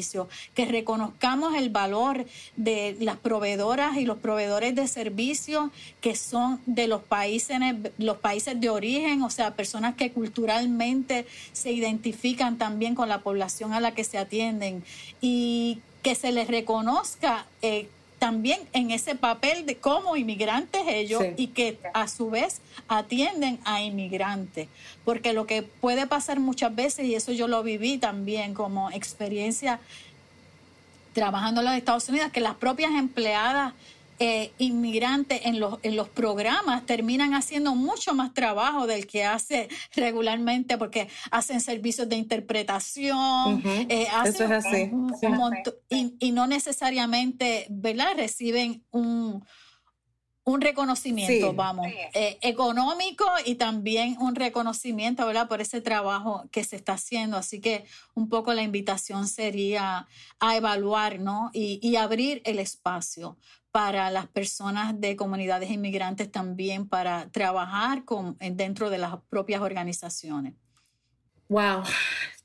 que 0.53 0.65
reconozcamos 0.65 1.55
el 1.55 1.69
valor 1.69 2.25
de 2.55 2.97
las 2.99 3.17
proveedoras 3.17 3.97
y 3.97 4.05
los 4.05 4.17
proveedores 4.17 4.75
de 4.75 4.87
servicios 4.87 5.69
que 6.01 6.15
son 6.15 6.59
de 6.65 6.87
los 6.87 7.01
países, 7.01 7.57
los 7.97 8.17
países 8.17 8.59
de 8.59 8.69
origen, 8.69 9.21
o 9.23 9.29
sea, 9.29 9.55
personas 9.55 9.95
que 9.95 10.11
culturalmente 10.11 11.25
se 11.53 11.71
identifican 11.71 12.57
también 12.57 12.95
con 12.95 13.09
la 13.09 13.19
población 13.21 13.73
a 13.73 13.79
la 13.79 13.93
que 13.93 14.03
se 14.03 14.17
atienden 14.17 14.83
y 15.21 15.79
que 16.01 16.15
se 16.15 16.31
les 16.31 16.47
reconozca 16.47 17.47
eh, 17.61 17.89
también 18.19 18.59
en 18.73 18.91
ese 18.91 19.15
papel 19.15 19.65
de 19.65 19.77
como 19.77 20.15
inmigrantes 20.15 20.81
ellos 20.87 21.23
y 21.37 21.47
que 21.47 21.79
a 21.93 22.07
su 22.07 22.29
vez 22.29 22.61
atienden 22.87 23.59
a 23.65 23.81
inmigrantes. 23.81 24.67
Porque 25.03 25.33
lo 25.33 25.45
que 25.45 25.63
puede 25.63 26.07
pasar 26.07 26.39
muchas 26.39 26.73
veces, 26.75 27.05
y 27.05 27.15
eso 27.15 27.31
yo 27.31 27.47
lo 27.47 27.63
viví 27.63 27.97
también 27.97 28.53
como 28.53 28.89
experiencia 28.91 29.79
trabajando 31.13 31.61
en 31.61 31.67
los 31.67 31.75
Estados 31.75 32.09
Unidos, 32.09 32.31
que 32.31 32.41
las 32.41 32.55
propias 32.55 32.91
empleadas 32.91 33.73
eh, 34.19 34.53
inmigrantes 34.59 35.41
en 35.45 35.59
los, 35.59 35.77
en 35.83 35.97
los 35.97 36.07
programas 36.07 36.85
terminan 36.85 37.33
haciendo 37.33 37.75
mucho 37.75 38.13
más 38.13 38.33
trabajo 38.33 38.87
del 38.87 39.07
que 39.07 39.25
hace 39.25 39.67
regularmente 39.93 40.77
porque 40.77 41.09
hacen 41.31 41.59
servicios 41.59 42.07
de 42.07 42.15
interpretación, 42.15 43.61
eh, 43.89 44.07
Eso 44.25 44.45
es 44.45 44.51
así. 44.51 44.91
y, 46.19 46.31
no 46.31 46.47
necesariamente 46.47 47.67
¿verdad? 47.69 48.13
reciben 48.15 48.83
un, 48.91 49.43
un 50.45 50.61
reconocimiento, 50.61 51.53
vamos, 51.53 51.87
eh, 52.13 52.37
económico 52.41 53.25
y 53.45 53.55
también 53.55 54.15
un 54.19 54.35
reconocimiento, 54.35 55.25
¿verdad? 55.25 55.47
Por 55.49 55.59
ese 55.59 55.81
trabajo 55.81 56.47
que 56.51 56.63
se 56.63 56.75
está 56.75 56.93
haciendo. 56.93 57.35
Así 57.35 57.59
que 57.59 57.83
un 58.13 58.29
poco 58.29 58.53
la 58.53 58.61
invitación 58.61 59.27
sería 59.27 60.07
a 60.39 60.55
evaluar, 60.55 61.19
¿no? 61.19 61.49
Y, 61.51 61.79
y 61.81 61.95
abrir 61.95 62.41
el 62.45 62.59
espacio 62.59 63.37
para 63.75 64.09
las 64.09 64.27
personas 64.27 65.01
de 65.01 65.17
comunidades 65.17 65.69
inmigrantes 65.69 66.31
también 66.31 66.87
para 66.87 67.29
trabajar 67.29 68.05
con, 68.05 68.37
dentro 68.39 68.89
de 68.89 68.97
las 68.97 69.17
propias 69.27 69.59
organizaciones. 69.59 70.53
Wow, 71.49 71.83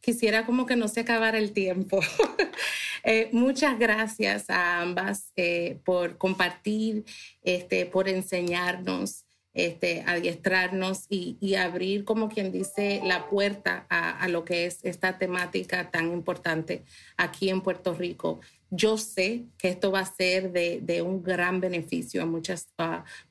quisiera 0.01 0.45
como 0.45 0.67
que 0.67 0.75
no 0.75 0.89
se 0.89 1.03
acabara 1.03 1.39
el 1.39 1.53
tiempo. 1.53 2.01
Eh, 3.03 3.31
muchas 3.33 3.79
gracias 3.79 4.51
a 4.51 4.83
ambas 4.83 5.33
eh, 5.35 5.81
por 5.87 6.19
compartir, 6.19 7.07
este, 7.43 7.87
por 7.87 8.11
enseñarnos, 8.11 9.25
este, 9.55 10.03
adiestrarnos 10.07 11.07
y, 11.09 11.55
abrir, 11.55 12.05
como 12.05 12.29
quien 12.29 12.53
dice, 12.53 13.01
la 13.03 13.31
puerta 13.31 13.87
a, 13.89 14.19
a, 14.21 14.29
lo 14.29 14.45
que 14.45 14.67
es 14.67 14.81
esta 14.83 15.17
temática 15.17 15.91
tan 15.91 16.13
importante 16.13 16.85
aquí 17.17 17.49
en 17.49 17.63
Puerto 17.63 17.95
Rico 17.95 18.41
yo 18.71 18.97
sé 18.97 19.45
que 19.59 19.69
esto 19.69 19.91
va 19.91 20.01
a 20.01 20.07
ser 20.07 20.53
de, 20.53 21.03
un 21.03 21.23
gran 21.23 21.61
beneficio 21.61 22.23
a, 22.23 22.27
muchas, 22.27 22.69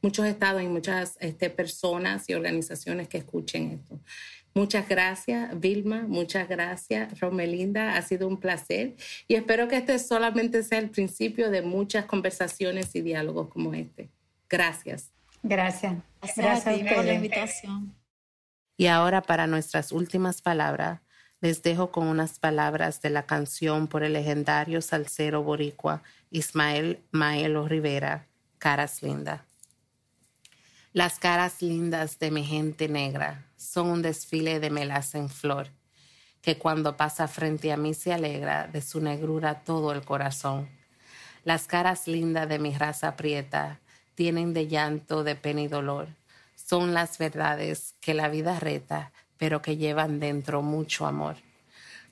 muchos 0.02 0.25
estados 0.25 0.62
y 0.62 0.67
muchas 0.67 1.17
este, 1.19 1.49
personas 1.49 2.30
y 2.30 2.34
organizaciones 2.34 3.08
que 3.08 3.19
escuchen 3.19 3.71
esto. 3.71 3.99
Muchas 4.54 4.89
gracias, 4.89 5.58
Vilma. 5.60 6.06
Muchas 6.08 6.49
gracias, 6.49 7.19
Romelinda. 7.19 7.95
Ha 7.95 8.02
sido 8.02 8.28
un 8.28 8.39
placer 8.39 8.95
y 9.28 9.36
espero 9.36 9.67
que 9.67 9.78
este 9.78 9.97
solamente 9.99 10.63
sea 10.63 10.80
el 10.80 10.89
principio 10.89 11.49
de 11.49 11.62
muchas 11.62 12.06
conversaciones 12.06 12.93
y 12.95 13.02
diálogos 13.02 13.47
como 13.49 13.73
este. 13.73 14.10
Gracias. 14.49 15.12
Gracias. 15.43 15.93
Gracias, 16.36 16.93
por 16.93 17.06
la 17.06 17.13
invitación. 17.13 17.95
Y 18.75 18.88
ahora 18.88 19.21
para 19.21 19.47
nuestras 19.47 19.91
últimas 19.91 20.41
palabras 20.41 21.02
les 21.41 21.63
dejo 21.63 21.91
con 21.91 22.08
unas 22.08 22.38
palabras 22.39 23.02
de 23.02 23.10
la 23.10 23.23
canción 23.23 23.88
por 23.88 24.04
el 24.04 24.13
legendario 24.13 24.82
salsero 24.82 25.41
boricua 25.43 26.04
Ismael 26.32 26.99
Maelo 27.12 27.67
Rivera, 27.67 28.28
Caras 28.58 29.02
Lindas. 29.02 29.41
Las 30.91 31.19
caras 31.19 31.62
lindas 31.62 32.19
de 32.19 32.32
mi 32.32 32.43
gente 32.43 32.89
negra 32.89 33.45
son 33.58 33.88
un 33.88 34.02
desfile 34.02 34.60
de 34.60 34.69
melaza 34.69 35.17
en 35.17 35.30
flor, 35.30 35.67
que 36.41 36.58
cuando 36.58 36.97
pasa 36.97 37.28
frente 37.28 37.71
a 37.71 37.78
mí 37.78 37.93
se 37.93 38.12
alegra 38.12 38.67
de 38.67 38.82
su 38.82 38.99
negrura 38.99 39.63
todo 39.63 39.91
el 39.91 40.04
corazón. 40.04 40.67
Las 41.46 41.67
caras 41.67 42.08
lindas 42.08 42.50
de 42.50 42.60
mi 42.60 42.73
raza 42.73 43.15
prieta 43.15 43.79
tienen 44.15 44.54
de 44.54 44.67
llanto, 44.67 45.23
de 45.23 45.35
pena 45.35 45.62
y 45.62 45.67
dolor. 45.67 46.08
Son 46.56 46.94
las 46.94 47.17
verdades 47.17 47.96
que 48.02 48.13
la 48.13 48.27
vida 48.27 48.60
reta 48.60 49.12
pero 49.40 49.63
que 49.63 49.77
llevan 49.77 50.19
dentro 50.19 50.62
mucho 50.62 51.08
amor. 51.08 51.37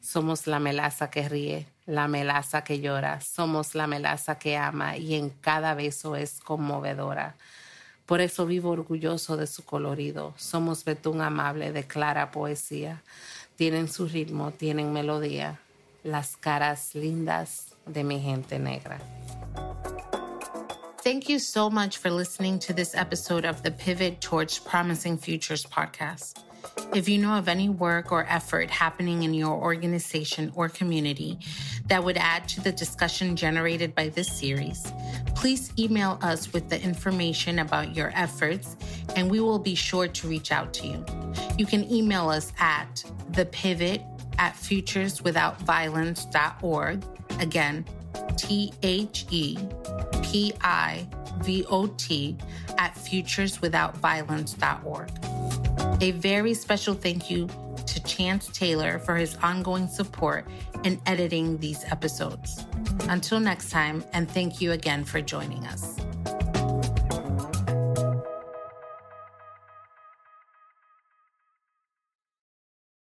Somos 0.02 0.48
la 0.48 0.60
melaza 0.60 1.12
que 1.12 1.28
ríe, 1.28 1.68
la 1.86 2.08
melaza 2.08 2.64
que 2.64 2.80
llora, 2.80 3.22
somos 3.22 3.76
la 3.76 3.86
melaza 3.86 4.40
que 4.40 4.58
ama 4.58 4.98
y 4.98 5.16
en 5.16 5.30
cada 5.30 5.76
beso 5.76 6.16
es 6.16 6.40
conmovedora. 6.40 7.36
Por 8.08 8.22
eso 8.22 8.46
vivo 8.46 8.72
orgulloso 8.72 9.36
de 9.36 9.48
su 9.48 9.66
colorido. 9.66 10.34
Somos 10.38 10.86
betún 10.86 11.22
amable 11.22 11.74
de 11.74 11.84
clara 11.84 12.32
poesía. 12.32 13.04
Tienen 13.58 13.90
su 13.90 14.08
ritmo, 14.08 14.52
tienen 14.52 14.94
melodía. 14.94 15.60
Las 16.04 16.38
caras 16.38 16.96
lindas 16.96 17.74
de 17.86 18.06
mi 18.06 18.22
gente 18.22 18.60
negra. 18.60 19.00
Thank 21.04 21.28
you 21.28 21.40
so 21.40 21.70
much 21.70 21.98
for 21.98 22.10
listening 22.10 22.60
to 22.60 22.74
this 22.74 22.96
episode 22.96 23.46
of 23.46 23.62
the 23.64 23.72
Pivot 23.72 24.22
Towards 24.22 24.60
Promising 24.60 25.18
Futures 25.18 25.66
podcast. 25.66 26.47
If 26.94 27.10
you 27.10 27.18
know 27.18 27.38
of 27.38 27.48
any 27.48 27.70
work 27.70 28.12
or 28.12 28.26
effort 28.30 28.70
happening 28.70 29.24
in 29.24 29.34
your 29.34 29.56
organization 29.56 30.52
or 30.56 30.70
community 30.70 31.40
that 31.88 32.04
would 32.04 32.18
add 32.18 32.48
to 32.50 32.62
the 32.62 32.72
discussion 32.72 33.36
generated 33.36 33.94
by 33.94 34.10
this 34.10 34.32
series, 34.32 34.92
please 35.36 35.72
email 35.78 36.18
us 36.22 36.54
with 36.54 36.70
the 36.70 36.82
information 36.82 37.60
about 37.60 37.96
your 37.96 38.12
efforts 38.16 38.76
and 39.16 39.30
we 39.30 39.40
will 39.40 39.60
be 39.60 39.76
sure 39.76 40.08
to 40.08 40.28
reach 40.28 40.52
out 40.52 40.74
to 40.74 40.88
you. 40.88 41.06
You 41.58 41.66
can 41.66 41.90
email 41.92 42.30
us 42.30 42.54
at 42.60 43.04
thepivot 43.32 44.04
at 44.40 44.56
futureswithoutviolence.org. 44.56 47.04
Again, 47.40 47.86
T 48.38 48.74
H 48.84 49.26
E 49.30 49.58
P 50.24 50.54
I 50.62 51.06
V 51.44 51.66
O 51.70 51.88
T 51.88 52.38
at 52.78 52.96
futureswithoutviolence.org. 52.96 55.37
A 56.00 56.12
very 56.12 56.54
special 56.54 56.94
thank 56.94 57.32
you 57.32 57.48
to 57.88 58.04
Chance 58.04 58.50
Taylor 58.50 59.00
for 59.00 59.16
his 59.16 59.36
ongoing 59.38 59.88
support 59.88 60.48
in 60.84 61.02
editing 61.08 61.58
these 61.58 61.84
episodes. 61.86 62.66
Until 63.10 63.40
next 63.40 63.72
time, 63.72 64.04
and 64.14 64.30
thank 64.30 64.62
you 64.62 64.74
again 64.74 65.04
for 65.04 65.22
joining 65.22 65.66
us. 65.66 65.98